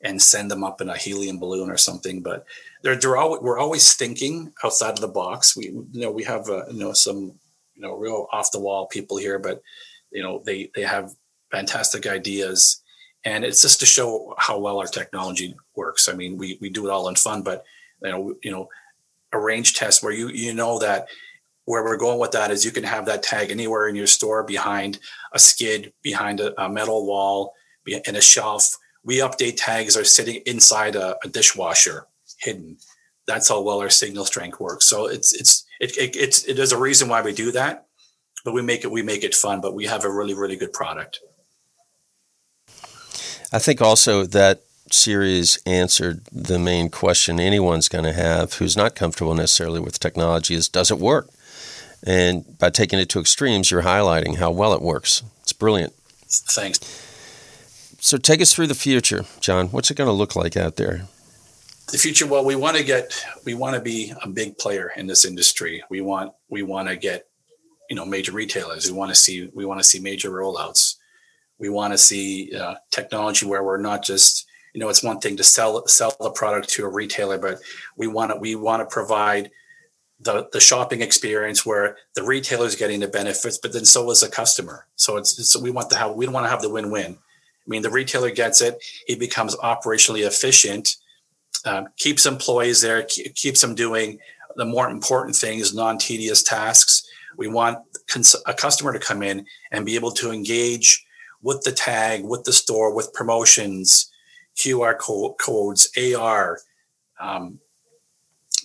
and 0.00 0.20
send 0.20 0.50
them 0.50 0.64
up 0.64 0.80
in 0.80 0.88
a 0.88 0.96
helium 0.96 1.38
balloon 1.38 1.70
or 1.70 1.76
something. 1.76 2.22
But 2.22 2.44
they're, 2.82 2.96
they're 2.96 3.16
always, 3.16 3.40
we're 3.40 3.58
always 3.58 3.94
thinking 3.94 4.52
outside 4.64 4.90
of 4.90 5.00
the 5.00 5.08
box. 5.08 5.56
We 5.56 5.66
you 5.66 6.00
know 6.00 6.10
we 6.10 6.24
have 6.24 6.48
uh, 6.48 6.66
you 6.70 6.78
know 6.78 6.92
some 6.92 7.38
you 7.74 7.82
know 7.82 7.96
real 7.96 8.28
off 8.32 8.52
the 8.52 8.60
wall 8.60 8.86
people 8.86 9.16
here, 9.16 9.38
but 9.40 9.62
you 10.12 10.22
know 10.22 10.42
they 10.44 10.70
they 10.76 10.82
have 10.82 11.14
fantastic 11.50 12.06
ideas 12.06 12.82
and 13.24 13.44
it's 13.44 13.62
just 13.62 13.80
to 13.80 13.86
show 13.86 14.34
how 14.38 14.58
well 14.58 14.78
our 14.78 14.86
technology 14.86 15.54
works. 15.74 16.08
I 16.08 16.12
mean, 16.12 16.36
we 16.36 16.58
we 16.60 16.70
do 16.70 16.86
it 16.86 16.90
all 16.90 17.08
in 17.08 17.16
fun, 17.16 17.42
but 17.42 17.64
you 18.02 18.10
know, 18.10 18.34
you 18.42 18.50
know, 18.50 18.68
a 19.32 19.38
range 19.38 19.74
test 19.74 20.02
where 20.02 20.12
you 20.12 20.28
you 20.28 20.54
know 20.54 20.78
that 20.78 21.08
where 21.64 21.82
we're 21.82 21.96
going 21.96 22.18
with 22.18 22.32
that 22.32 22.50
is 22.50 22.64
you 22.64 22.70
can 22.70 22.84
have 22.84 23.06
that 23.06 23.22
tag 23.22 23.50
anywhere 23.50 23.88
in 23.88 23.94
your 23.94 24.06
store 24.06 24.42
behind 24.42 24.98
a 25.32 25.38
skid, 25.38 25.92
behind 26.02 26.40
a, 26.40 26.62
a 26.62 26.68
metal 26.68 27.06
wall, 27.06 27.54
in 27.86 28.16
a 28.16 28.20
shelf. 28.20 28.76
We 29.02 29.18
update 29.18 29.54
tags 29.56 29.96
are 29.96 30.04
sitting 30.04 30.42
inside 30.46 30.96
a, 30.96 31.16
a, 31.24 31.28
dishwasher, 31.28 32.06
hidden. 32.38 32.78
That's 33.26 33.48
how 33.48 33.62
well 33.62 33.80
our 33.80 33.90
signal 33.90 34.24
strength 34.24 34.60
works. 34.60 34.86
So 34.86 35.06
it's 35.06 35.32
it's 35.34 35.64
it, 35.80 35.96
it 35.96 36.16
it's 36.16 36.44
it, 36.44 36.56
there's 36.56 36.72
a 36.72 36.78
reason 36.78 37.08
why 37.08 37.22
we 37.22 37.32
do 37.32 37.52
that, 37.52 37.86
but 38.44 38.52
we 38.52 38.62
make 38.62 38.84
it 38.84 38.90
we 38.90 39.02
make 39.02 39.24
it 39.24 39.34
fun. 39.34 39.60
But 39.60 39.74
we 39.74 39.86
have 39.86 40.04
a 40.04 40.10
really 40.10 40.34
really 40.34 40.56
good 40.56 40.72
product. 40.72 41.20
I 43.52 43.58
think 43.58 43.80
also 43.80 44.24
that 44.24 44.62
series 44.90 45.58
answered 45.66 46.20
the 46.30 46.58
main 46.58 46.88
question 46.88 47.40
anyone's 47.40 47.88
going 47.88 48.04
to 48.04 48.12
have 48.12 48.54
who's 48.54 48.76
not 48.76 48.94
comfortable 48.94 49.34
necessarily 49.34 49.80
with 49.80 49.98
technology 49.98 50.54
is 50.54 50.68
does 50.68 50.90
it 50.90 50.98
work? 50.98 51.28
And 52.06 52.58
by 52.58 52.70
taking 52.70 52.98
it 52.98 53.08
to 53.10 53.20
extremes, 53.20 53.70
you're 53.70 53.82
highlighting 53.82 54.36
how 54.36 54.50
well 54.50 54.74
it 54.74 54.82
works. 54.82 55.22
It's 55.42 55.54
brilliant. 55.54 55.94
Thanks. 56.28 56.78
So 58.00 58.18
take 58.18 58.42
us 58.42 58.52
through 58.52 58.66
the 58.66 58.74
future, 58.74 59.24
John. 59.40 59.68
What's 59.68 59.90
it 59.90 59.96
going 59.96 60.08
to 60.08 60.12
look 60.12 60.36
like 60.36 60.56
out 60.56 60.76
there? 60.76 61.08
The 61.90 61.98
future, 61.98 62.26
well, 62.26 62.44
we 62.44 62.56
want 62.56 62.76
to 62.76 62.84
get, 62.84 63.24
we 63.44 63.54
want 63.54 63.76
to 63.76 63.80
be 63.80 64.12
a 64.22 64.28
big 64.28 64.58
player 64.58 64.92
in 64.94 65.06
this 65.06 65.24
industry. 65.24 65.82
We 65.88 66.02
want, 66.02 66.34
we 66.50 66.62
want 66.62 66.88
to 66.88 66.96
get, 66.96 67.26
you 67.88 67.96
know, 67.96 68.04
major 68.04 68.32
retailers. 68.32 68.90
We 68.90 68.96
want 68.96 69.10
to 69.10 69.14
see, 69.14 69.50
we 69.54 69.64
want 69.64 69.80
to 69.80 69.84
see 69.84 70.00
major 70.00 70.30
rollouts. 70.30 70.96
We 71.58 71.68
want 71.68 71.92
to 71.92 71.98
see 71.98 72.54
uh, 72.54 72.74
technology 72.90 73.46
where 73.46 73.62
we're 73.62 73.80
not 73.80 74.02
just, 74.02 74.46
you 74.72 74.80
know, 74.80 74.88
it's 74.88 75.02
one 75.02 75.20
thing 75.20 75.36
to 75.36 75.44
sell 75.44 75.86
sell 75.86 76.14
the 76.20 76.30
product 76.30 76.68
to 76.70 76.84
a 76.84 76.88
retailer, 76.88 77.38
but 77.38 77.58
we 77.96 78.06
want 78.06 78.32
to 78.32 78.36
we 78.38 78.54
want 78.54 78.80
to 78.80 78.92
provide 78.92 79.50
the 80.20 80.48
the 80.52 80.60
shopping 80.60 81.00
experience 81.00 81.64
where 81.64 81.96
the 82.14 82.22
retailer 82.22 82.66
is 82.66 82.76
getting 82.76 83.00
the 83.00 83.08
benefits, 83.08 83.58
but 83.58 83.72
then 83.72 83.84
so 83.84 84.10
is 84.10 84.20
the 84.20 84.28
customer. 84.28 84.86
So 84.96 85.16
it's, 85.16 85.38
it's 85.38 85.56
we 85.56 85.70
want 85.70 85.90
to 85.90 85.96
have 85.96 86.14
we 86.14 86.24
don't 86.24 86.34
want 86.34 86.46
to 86.46 86.50
have 86.50 86.62
the 86.62 86.70
win 86.70 86.90
win. 86.90 87.12
I 87.12 87.68
mean, 87.68 87.82
the 87.82 87.90
retailer 87.90 88.30
gets 88.30 88.60
it; 88.60 88.82
he 89.06 89.14
becomes 89.14 89.56
operationally 89.56 90.26
efficient, 90.26 90.96
um, 91.64 91.88
keeps 91.96 92.26
employees 92.26 92.80
there, 92.80 93.02
keeps 93.04 93.60
them 93.60 93.74
doing 93.74 94.18
the 94.56 94.64
more 94.64 94.88
important 94.88 95.36
things, 95.36 95.74
non 95.74 95.98
tedious 95.98 96.42
tasks. 96.42 97.06
We 97.36 97.48
want 97.48 97.78
a 98.46 98.54
customer 98.54 98.92
to 98.92 98.98
come 98.98 99.22
in 99.22 99.46
and 99.72 99.84
be 99.84 99.96
able 99.96 100.12
to 100.12 100.30
engage 100.30 101.03
with 101.44 101.60
the 101.62 101.72
tag, 101.72 102.24
with 102.24 102.42
the 102.44 102.52
store, 102.52 102.92
with 102.92 103.12
promotions, 103.12 104.10
QR 104.56 104.98
codes, 104.98 105.88
AR, 105.96 106.58
um, 107.20 107.60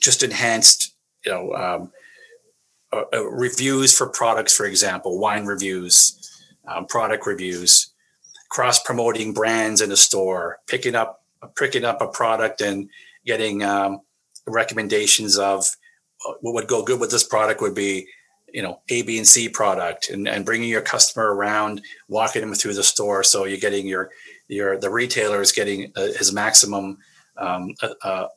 just 0.01 0.23
enhanced 0.23 0.95
you 1.25 1.31
know 1.31 1.53
um, 1.53 1.91
uh, 2.91 3.03
uh, 3.13 3.29
reviews 3.29 3.95
for 3.95 4.07
products, 4.07 4.55
for 4.55 4.65
example, 4.65 5.19
wine 5.19 5.45
reviews, 5.45 6.41
um, 6.67 6.85
product 6.85 7.27
reviews, 7.27 7.91
cross 8.49 8.81
promoting 8.81 9.33
brands 9.33 9.81
in 9.81 9.91
a 9.91 9.97
store, 9.97 10.59
picking 10.67 10.95
up 10.95 11.21
picking 11.57 11.83
up 11.83 12.01
a 12.01 12.07
product 12.07 12.61
and 12.61 12.89
getting 13.25 13.61
um, 13.61 13.99
recommendations 14.47 15.37
of 15.37 15.65
uh, 16.25 16.33
what 16.41 16.53
would 16.53 16.67
go 16.67 16.83
good 16.83 16.99
with 16.99 17.11
this 17.11 17.23
product 17.23 17.61
would 17.61 17.75
be 17.75 18.07
you 18.53 18.61
know 18.61 18.81
a 18.89 19.01
b 19.01 19.17
and 19.17 19.27
c 19.27 19.49
product 19.49 20.09
and, 20.09 20.27
and 20.27 20.45
bringing 20.45 20.69
your 20.69 20.81
customer 20.81 21.33
around 21.33 21.81
walking 22.07 22.41
them 22.41 22.53
through 22.53 22.73
the 22.73 22.83
store. 22.83 23.23
So 23.23 23.45
you're 23.45 23.59
getting 23.59 23.87
your 23.87 24.11
your 24.47 24.77
the 24.77 24.89
retailer 24.89 25.41
is 25.41 25.51
getting 25.51 25.91
uh, 25.95 26.07
his 26.17 26.33
maximum 26.33 26.97
um, 27.37 27.73
uh, 27.81 27.93
uh 28.03 28.27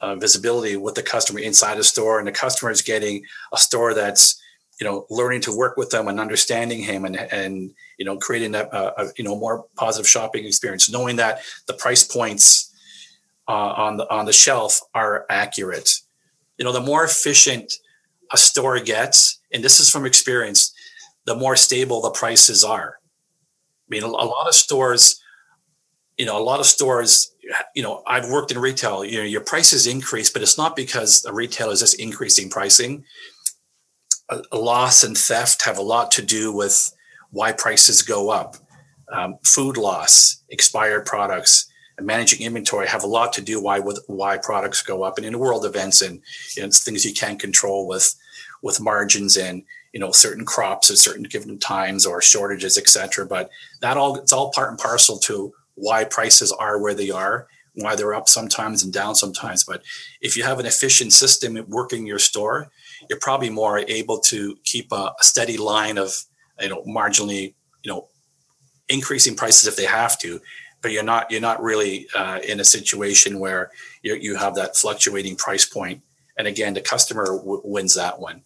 uh, 0.00 0.14
visibility 0.14 0.76
with 0.76 0.94
the 0.94 1.02
customer 1.02 1.40
inside 1.40 1.76
the 1.76 1.84
store, 1.84 2.18
and 2.18 2.28
the 2.28 2.32
customer 2.32 2.70
is 2.70 2.82
getting 2.82 3.24
a 3.52 3.56
store 3.56 3.94
that's 3.94 4.40
you 4.80 4.86
know 4.86 5.06
learning 5.10 5.40
to 5.40 5.56
work 5.56 5.76
with 5.76 5.90
them 5.90 6.08
and 6.08 6.20
understanding 6.20 6.80
him 6.82 7.04
and 7.04 7.16
and 7.16 7.72
you 7.98 8.04
know 8.04 8.16
creating 8.16 8.54
a, 8.54 8.60
a 8.72 9.06
you 9.16 9.24
know 9.24 9.36
more 9.36 9.66
positive 9.76 10.08
shopping 10.08 10.44
experience 10.44 10.90
knowing 10.90 11.16
that 11.16 11.40
the 11.66 11.74
price 11.74 12.04
points 12.04 12.72
uh, 13.48 13.52
on 13.52 13.96
the 13.96 14.08
on 14.10 14.26
the 14.26 14.32
shelf 14.32 14.80
are 14.94 15.26
accurate. 15.28 16.00
You 16.58 16.64
know 16.64 16.72
the 16.72 16.80
more 16.80 17.04
efficient 17.04 17.72
a 18.32 18.36
store 18.36 18.78
gets 18.78 19.37
and 19.52 19.62
this 19.62 19.80
is 19.80 19.90
from 19.90 20.06
experience 20.06 20.72
the 21.24 21.34
more 21.34 21.56
stable 21.56 22.00
the 22.00 22.10
prices 22.10 22.64
are 22.64 22.98
i 23.00 23.88
mean 23.88 24.02
a, 24.02 24.06
a 24.06 24.08
lot 24.08 24.48
of 24.48 24.54
stores 24.54 25.20
you 26.16 26.26
know 26.26 26.38
a 26.38 26.42
lot 26.42 26.60
of 26.60 26.66
stores 26.66 27.32
you 27.74 27.82
know, 27.82 28.02
I've 28.06 28.28
worked 28.28 28.50
in 28.50 28.58
retail, 28.58 29.04
you 29.04 29.18
know, 29.18 29.24
your 29.24 29.40
prices 29.40 29.86
increase, 29.86 30.30
but 30.30 30.42
it's 30.42 30.58
not 30.58 30.76
because 30.76 31.22
the 31.22 31.32
retailer 31.32 31.72
is 31.72 31.80
just 31.80 31.98
increasing 31.98 32.50
pricing. 32.50 33.04
A, 34.28 34.42
a 34.52 34.58
loss 34.58 35.02
and 35.02 35.16
theft 35.16 35.64
have 35.64 35.78
a 35.78 35.82
lot 35.82 36.10
to 36.12 36.22
do 36.22 36.52
with 36.52 36.92
why 37.30 37.52
prices 37.52 38.02
go 38.02 38.30
up. 38.30 38.56
Um, 39.10 39.38
food 39.44 39.76
loss, 39.78 40.42
expired 40.50 41.06
products, 41.06 41.70
and 41.96 42.06
managing 42.06 42.42
inventory 42.42 42.86
have 42.86 43.04
a 43.04 43.08
lot 43.08 43.32
to 43.34 43.42
do 43.42 43.62
why 43.62 43.78
with 43.78 44.02
why 44.06 44.36
products 44.36 44.82
go 44.82 45.02
up. 45.02 45.16
And 45.16 45.26
in 45.26 45.32
the 45.32 45.38
world 45.38 45.64
events 45.64 46.02
and 46.02 46.20
you 46.56 46.62
know, 46.62 46.68
things 46.70 47.04
you 47.04 47.14
can't 47.14 47.40
control 47.40 47.88
with 47.88 48.14
with 48.62 48.80
margins 48.80 49.36
in 49.36 49.64
you 49.92 50.00
know 50.00 50.12
certain 50.12 50.44
crops 50.44 50.90
at 50.90 50.98
certain 50.98 51.24
given 51.24 51.58
times 51.58 52.06
or 52.06 52.20
shortages, 52.20 52.78
etc. 52.78 53.26
But 53.26 53.50
that 53.80 53.96
all 53.96 54.16
it's 54.16 54.32
all 54.32 54.52
part 54.52 54.70
and 54.70 54.78
parcel 54.78 55.18
to 55.20 55.52
why 55.74 56.04
prices 56.04 56.52
are 56.52 56.80
where 56.80 56.94
they 56.94 57.10
are, 57.10 57.46
why 57.74 57.94
they're 57.94 58.14
up 58.14 58.28
sometimes 58.28 58.82
and 58.82 58.92
down 58.92 59.14
sometimes. 59.14 59.64
But 59.64 59.82
if 60.20 60.36
you 60.36 60.42
have 60.42 60.58
an 60.58 60.66
efficient 60.66 61.12
system 61.12 61.58
working 61.68 62.06
your 62.06 62.18
store, 62.18 62.70
you're 63.08 63.20
probably 63.20 63.50
more 63.50 63.78
able 63.78 64.18
to 64.20 64.56
keep 64.64 64.92
a, 64.92 65.12
a 65.18 65.22
steady 65.22 65.56
line 65.56 65.98
of, 65.98 66.12
you 66.60 66.68
know, 66.68 66.82
marginally, 66.82 67.54
you 67.82 67.92
know, 67.92 68.08
increasing 68.88 69.36
prices 69.36 69.68
if 69.68 69.76
they 69.76 69.84
have 69.84 70.18
to. 70.20 70.40
But 70.82 70.92
you're 70.92 71.02
not 71.02 71.30
you're 71.30 71.40
not 71.40 71.62
really 71.62 72.08
uh, 72.14 72.38
in 72.46 72.60
a 72.60 72.64
situation 72.64 73.40
where 73.40 73.70
you 74.02 74.36
have 74.36 74.54
that 74.54 74.76
fluctuating 74.76 75.36
price 75.36 75.64
point. 75.64 76.02
And 76.36 76.46
again, 76.46 76.74
the 76.74 76.80
customer 76.80 77.26
w- 77.26 77.62
wins 77.64 77.96
that 77.96 78.20
one. 78.20 78.42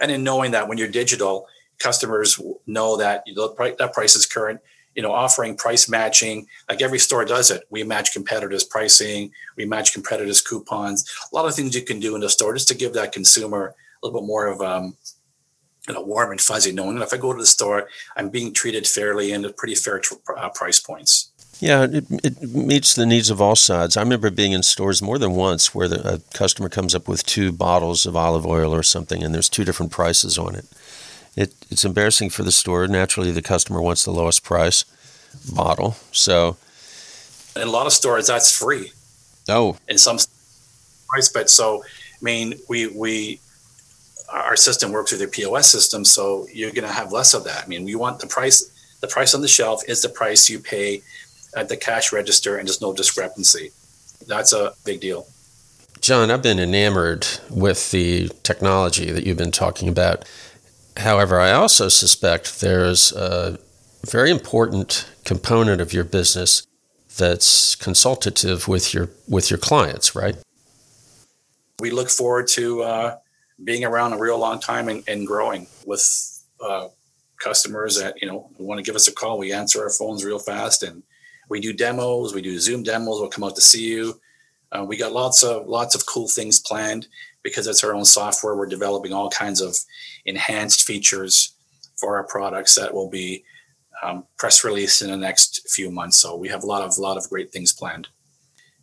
And 0.00 0.10
in 0.10 0.22
knowing 0.22 0.52
that 0.52 0.68
when 0.68 0.78
you're 0.78 0.88
digital, 0.88 1.46
customers 1.78 2.40
know 2.66 2.96
that 2.96 3.24
that 3.26 3.90
price 3.92 4.16
is 4.16 4.26
current 4.26 4.60
you 4.98 5.02
know, 5.02 5.12
offering 5.12 5.56
price 5.56 5.88
matching, 5.88 6.44
like 6.68 6.82
every 6.82 6.98
store 6.98 7.24
does 7.24 7.52
it. 7.52 7.62
We 7.70 7.84
match 7.84 8.12
competitors' 8.12 8.64
pricing, 8.64 9.30
we 9.56 9.64
match 9.64 9.92
competitors' 9.92 10.40
coupons. 10.40 11.08
A 11.30 11.36
lot 11.36 11.46
of 11.46 11.54
things 11.54 11.76
you 11.76 11.82
can 11.82 12.00
do 12.00 12.16
in 12.16 12.20
the 12.20 12.28
store 12.28 12.52
just 12.52 12.66
to 12.66 12.74
give 12.74 12.94
that 12.94 13.12
consumer 13.12 13.76
a 13.76 14.06
little 14.06 14.20
bit 14.20 14.26
more 14.26 14.48
of 14.48 14.60
um, 14.60 14.96
you 15.86 15.94
know, 15.94 16.02
warm 16.02 16.32
and 16.32 16.40
fuzzy, 16.40 16.72
knowing 16.72 16.96
that 16.96 17.04
if 17.04 17.14
I 17.14 17.16
go 17.16 17.32
to 17.32 17.38
the 17.38 17.46
store, 17.46 17.88
I'm 18.16 18.28
being 18.28 18.52
treated 18.52 18.88
fairly 18.88 19.30
and 19.30 19.44
at 19.44 19.56
pretty 19.56 19.76
fair 19.76 20.02
uh, 20.36 20.48
price 20.50 20.80
points. 20.80 21.30
Yeah, 21.60 21.84
it, 21.90 22.04
it, 22.24 22.42
meets 22.42 22.94
the 22.94 23.04
needs 23.04 23.30
of 23.30 23.40
all 23.40 23.56
sides. 23.56 23.96
I 23.96 24.02
remember 24.02 24.30
being 24.30 24.52
in 24.52 24.62
stores 24.62 25.02
more 25.02 25.18
than 25.18 25.32
once 25.32 25.74
where 25.74 25.88
the, 25.88 26.14
a 26.14 26.18
customer 26.32 26.68
comes 26.68 26.94
up 26.94 27.08
with 27.08 27.26
two 27.26 27.50
bottles 27.50 28.06
of 28.06 28.14
olive 28.14 28.46
oil 28.46 28.72
or 28.72 28.84
something, 28.84 29.24
and 29.24 29.34
there's 29.34 29.48
two 29.48 29.64
different 29.64 29.90
prices 29.90 30.38
on 30.38 30.54
it 30.54 30.66
it, 31.38 31.54
it's 31.70 31.84
embarrassing 31.84 32.30
for 32.30 32.42
the 32.42 32.50
store. 32.50 32.86
Naturally, 32.88 33.30
the 33.30 33.42
customer 33.42 33.80
wants 33.80 34.04
the 34.04 34.10
lowest 34.10 34.42
price 34.42 34.84
bottle. 35.54 35.96
So, 36.10 36.56
in 37.54 37.62
a 37.62 37.70
lot 37.70 37.86
of 37.86 37.92
stores, 37.92 38.26
that's 38.26 38.56
free. 38.56 38.90
Oh, 39.48 39.76
in 39.88 39.98
some 39.98 40.18
price, 41.08 41.28
but 41.28 41.48
so 41.48 41.84
I 41.84 42.22
mean, 42.22 42.54
we 42.68 42.88
we 42.88 43.40
our 44.32 44.56
system 44.56 44.90
works 44.90 45.12
with 45.12 45.20
the 45.20 45.28
POS 45.28 45.70
system, 45.70 46.04
so 46.04 46.46
you're 46.52 46.72
going 46.72 46.86
to 46.86 46.92
have 46.92 47.12
less 47.12 47.34
of 47.34 47.44
that. 47.44 47.64
I 47.64 47.68
mean, 47.68 47.84
we 47.84 47.94
want 47.94 48.18
the 48.18 48.26
price. 48.26 48.74
The 49.00 49.06
price 49.06 49.32
on 49.32 49.40
the 49.40 49.48
shelf 49.48 49.82
is 49.86 50.02
the 50.02 50.08
price 50.08 50.50
you 50.50 50.58
pay 50.58 51.02
at 51.58 51.68
the 51.68 51.76
cash 51.76 52.12
register, 52.12 52.56
and 52.56 52.68
there's 52.68 52.80
no 52.80 52.92
discrepancy. 52.92 53.70
That's 54.26 54.52
a 54.52 54.72
big 54.84 55.00
deal. 55.00 55.26
John, 56.00 56.30
I've 56.30 56.42
been 56.42 56.58
enamored 56.58 57.26
with 57.50 57.90
the 57.90 58.28
technology 58.42 59.10
that 59.10 59.26
you've 59.26 59.36
been 59.36 59.50
talking 59.50 59.88
about. 59.88 60.24
However, 60.96 61.40
I 61.40 61.52
also 61.52 61.88
suspect 61.88 62.60
there's 62.60 63.12
a 63.12 63.58
very 64.06 64.30
important 64.30 65.08
component 65.24 65.80
of 65.80 65.92
your 65.92 66.04
business 66.04 66.66
that's 67.18 67.74
consultative 67.74 68.68
with 68.68 68.94
your 68.94 69.10
with 69.28 69.50
your 69.50 69.58
clients, 69.58 70.14
right? 70.14 70.36
We 71.80 71.90
look 71.90 72.10
forward 72.10 72.48
to 72.48 72.82
uh, 72.82 73.16
being 73.62 73.84
around 73.84 74.12
a 74.12 74.18
real 74.18 74.38
long 74.38 74.60
time 74.60 74.88
and, 74.88 75.02
and 75.08 75.26
growing 75.26 75.66
with 75.84 76.04
uh, 76.60 76.88
customers 77.38 77.98
that 77.98 78.20
you 78.20 78.28
know 78.28 78.50
want 78.58 78.78
to 78.78 78.84
give 78.84 78.96
us 78.96 79.08
a 79.08 79.12
call. 79.12 79.38
We 79.38 79.52
answer 79.52 79.82
our 79.82 79.90
phones 79.90 80.24
real 80.24 80.38
fast, 80.38 80.82
and 80.82 81.02
we 81.48 81.60
do 81.60 81.72
demos. 81.72 82.34
We 82.34 82.42
do 82.42 82.58
Zoom 82.58 82.82
demos. 82.82 83.20
We'll 83.20 83.28
come 83.28 83.44
out 83.44 83.56
to 83.56 83.62
see 83.62 83.86
you. 83.88 84.20
Uh, 84.70 84.84
we 84.84 84.96
got 84.96 85.12
lots 85.12 85.42
of 85.42 85.66
lots 85.66 85.94
of 85.94 86.06
cool 86.06 86.28
things 86.28 86.60
planned 86.60 87.08
because 87.42 87.66
it's 87.66 87.82
our 87.82 87.94
own 87.94 88.04
software. 88.04 88.54
We're 88.54 88.66
developing 88.66 89.12
all 89.12 89.30
kinds 89.30 89.60
of 89.60 89.76
enhanced 90.26 90.82
features 90.82 91.54
for 91.96 92.16
our 92.16 92.24
products 92.24 92.74
that 92.74 92.92
will 92.92 93.08
be 93.08 93.44
um, 94.02 94.24
press 94.36 94.64
released 94.64 95.02
in 95.02 95.10
the 95.10 95.16
next 95.16 95.68
few 95.68 95.90
months. 95.90 96.18
So 96.18 96.36
we 96.36 96.48
have 96.48 96.62
a 96.62 96.66
lot 96.66 96.82
of 96.82 96.96
lot 96.98 97.16
of 97.16 97.28
great 97.28 97.50
things 97.50 97.72
planned. 97.72 98.08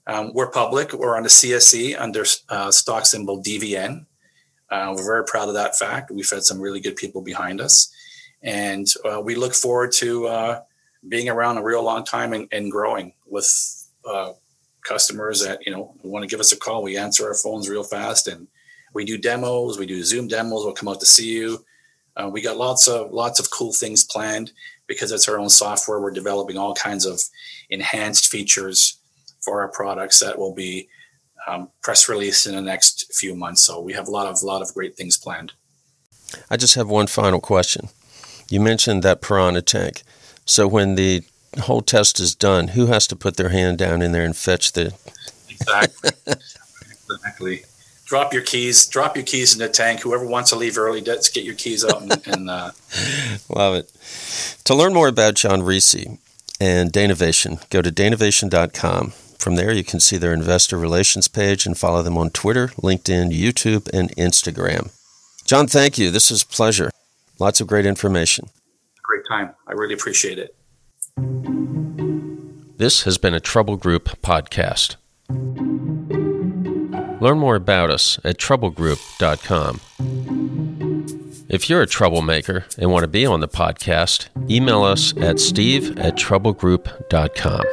Um, 0.07 0.33
we're 0.33 0.51
public. 0.51 0.93
We're 0.93 1.15
on 1.15 1.23
the 1.23 1.29
CSE 1.29 1.99
under 1.99 2.25
uh, 2.49 2.71
stock 2.71 3.05
symbol 3.05 3.41
DVN. 3.41 4.05
Uh, 4.69 4.93
we're 4.95 5.05
very 5.05 5.23
proud 5.25 5.47
of 5.47 5.53
that 5.55 5.77
fact. 5.77 6.11
We've 6.11 6.29
had 6.29 6.43
some 6.43 6.59
really 6.59 6.79
good 6.79 6.95
people 6.95 7.21
behind 7.21 7.61
us, 7.61 7.93
and 8.41 8.87
uh, 9.03 9.21
we 9.21 9.35
look 9.35 9.53
forward 9.53 9.91
to 9.93 10.27
uh, 10.27 10.61
being 11.07 11.29
around 11.29 11.57
a 11.57 11.63
real 11.63 11.83
long 11.83 12.03
time 12.03 12.33
and, 12.33 12.47
and 12.51 12.71
growing 12.71 13.13
with 13.27 13.89
uh, 14.07 14.33
customers 14.83 15.43
that 15.43 15.65
you 15.65 15.71
know 15.71 15.95
want 16.03 16.23
to 16.23 16.27
give 16.27 16.39
us 16.39 16.51
a 16.51 16.57
call. 16.57 16.83
We 16.83 16.97
answer 16.97 17.27
our 17.27 17.33
phones 17.33 17.69
real 17.69 17.83
fast, 17.83 18.27
and 18.27 18.47
we 18.93 19.05
do 19.05 19.17
demos. 19.17 19.77
We 19.77 19.85
do 19.85 20.03
Zoom 20.03 20.27
demos. 20.27 20.63
We'll 20.63 20.73
come 20.73 20.89
out 20.89 20.99
to 20.99 21.05
see 21.05 21.33
you. 21.33 21.65
Uh, 22.15 22.29
we 22.31 22.41
got 22.41 22.57
lots 22.57 22.87
of 22.87 23.11
lots 23.11 23.39
of 23.39 23.51
cool 23.51 23.73
things 23.73 24.03
planned 24.03 24.51
because 24.87 25.11
it's 25.11 25.27
our 25.27 25.39
own 25.39 25.49
software. 25.49 25.99
We're 25.99 26.11
developing 26.11 26.57
all 26.57 26.73
kinds 26.73 27.05
of 27.05 27.21
enhanced 27.69 28.27
features 28.27 28.97
for 29.41 29.61
our 29.61 29.67
products 29.67 30.19
that 30.19 30.37
will 30.37 30.53
be 30.53 30.87
um, 31.47 31.69
press 31.81 32.07
released 32.09 32.47
in 32.47 32.55
the 32.55 32.61
next 32.61 33.13
few 33.13 33.35
months. 33.35 33.63
So 33.63 33.79
we 33.79 33.93
have 33.93 34.07
a 34.07 34.11
lot 34.11 34.27
of 34.27 34.41
lot 34.43 34.61
of 34.61 34.73
great 34.73 34.95
things 34.95 35.17
planned. 35.17 35.53
I 36.49 36.57
just 36.57 36.75
have 36.75 36.87
one 36.87 37.07
final 37.07 37.39
question. 37.39 37.89
You 38.49 38.59
mentioned 38.59 39.03
that 39.03 39.21
piranha 39.21 39.61
tank. 39.61 40.03
So 40.45 40.67
when 40.67 40.95
the 40.95 41.23
whole 41.61 41.81
test 41.81 42.19
is 42.19 42.35
done, 42.35 42.69
who 42.69 42.87
has 42.87 43.07
to 43.07 43.15
put 43.15 43.37
their 43.37 43.49
hand 43.49 43.77
down 43.77 44.01
in 44.01 44.11
there 44.11 44.23
and 44.23 44.35
fetch 44.35 44.71
the? 44.73 44.93
Exactly. 45.49 46.11
exactly. 47.09 47.61
Drop 48.05 48.33
your 48.33 48.43
keys. 48.43 48.85
Drop 48.85 49.15
your 49.15 49.25
keys 49.25 49.53
in 49.53 49.59
the 49.59 49.67
tank. 49.67 50.01
Whoever 50.01 50.25
wants 50.25 50.51
to 50.51 50.55
leave 50.55 50.77
early, 50.77 51.01
let's 51.01 51.29
get 51.29 51.43
your 51.43 51.55
keys 51.55 51.83
out 51.83 52.01
and. 52.01 52.27
and 52.27 52.49
uh... 52.49 52.71
Love 53.49 53.75
it. 53.75 53.91
To 54.65 54.75
learn 54.75 54.93
more 54.93 55.07
about 55.07 55.33
John 55.33 55.63
Ricci 55.63 56.19
and 56.61 56.93
Danovation, 56.93 57.67
go 57.69 57.81
to 57.81 57.91
danovation.com. 57.91 59.13
From 59.39 59.55
there, 59.55 59.71
you 59.71 59.83
can 59.83 59.99
see 59.99 60.17
their 60.17 60.33
investor 60.33 60.77
relations 60.77 61.27
page 61.27 61.65
and 61.65 61.77
follow 61.77 62.03
them 62.03 62.17
on 62.17 62.29
Twitter, 62.29 62.69
LinkedIn, 62.69 63.31
YouTube, 63.31 63.89
and 63.93 64.15
Instagram. 64.15 64.91
John, 65.45 65.67
thank 65.67 65.97
you. 65.97 66.09
This 66.09 66.31
is 66.31 66.43
a 66.43 66.47
pleasure. 66.47 66.91
Lots 67.37 67.59
of 67.59 67.67
great 67.67 67.85
information. 67.85 68.49
Great 69.07 69.23
time. 69.27 69.53
I 69.67 69.73
really 69.73 69.93
appreciate 69.93 70.39
it. 70.39 70.55
This 72.77 73.03
has 73.03 73.17
been 73.17 73.33
a 73.33 73.39
Trouble 73.39 73.77
Group 73.77 74.21
podcast. 74.21 74.97
Learn 77.21 77.39
more 77.39 77.55
about 77.55 77.89
us 77.89 78.19
at 78.23 78.37
troublegroup.com. 78.37 79.79
If 81.47 81.69
you're 81.69 81.81
a 81.81 81.87
troublemaker 81.87 82.65
and 82.77 82.91
want 82.91 83.03
to 83.03 83.07
be 83.07 83.25
on 83.25 83.39
the 83.39 83.47
podcast, 83.47 84.27
email 84.49 84.83
us 84.83 85.15
at 85.17 85.39
steve 85.39 85.97
at 85.97 86.15
troublegroup.com. 86.15 87.63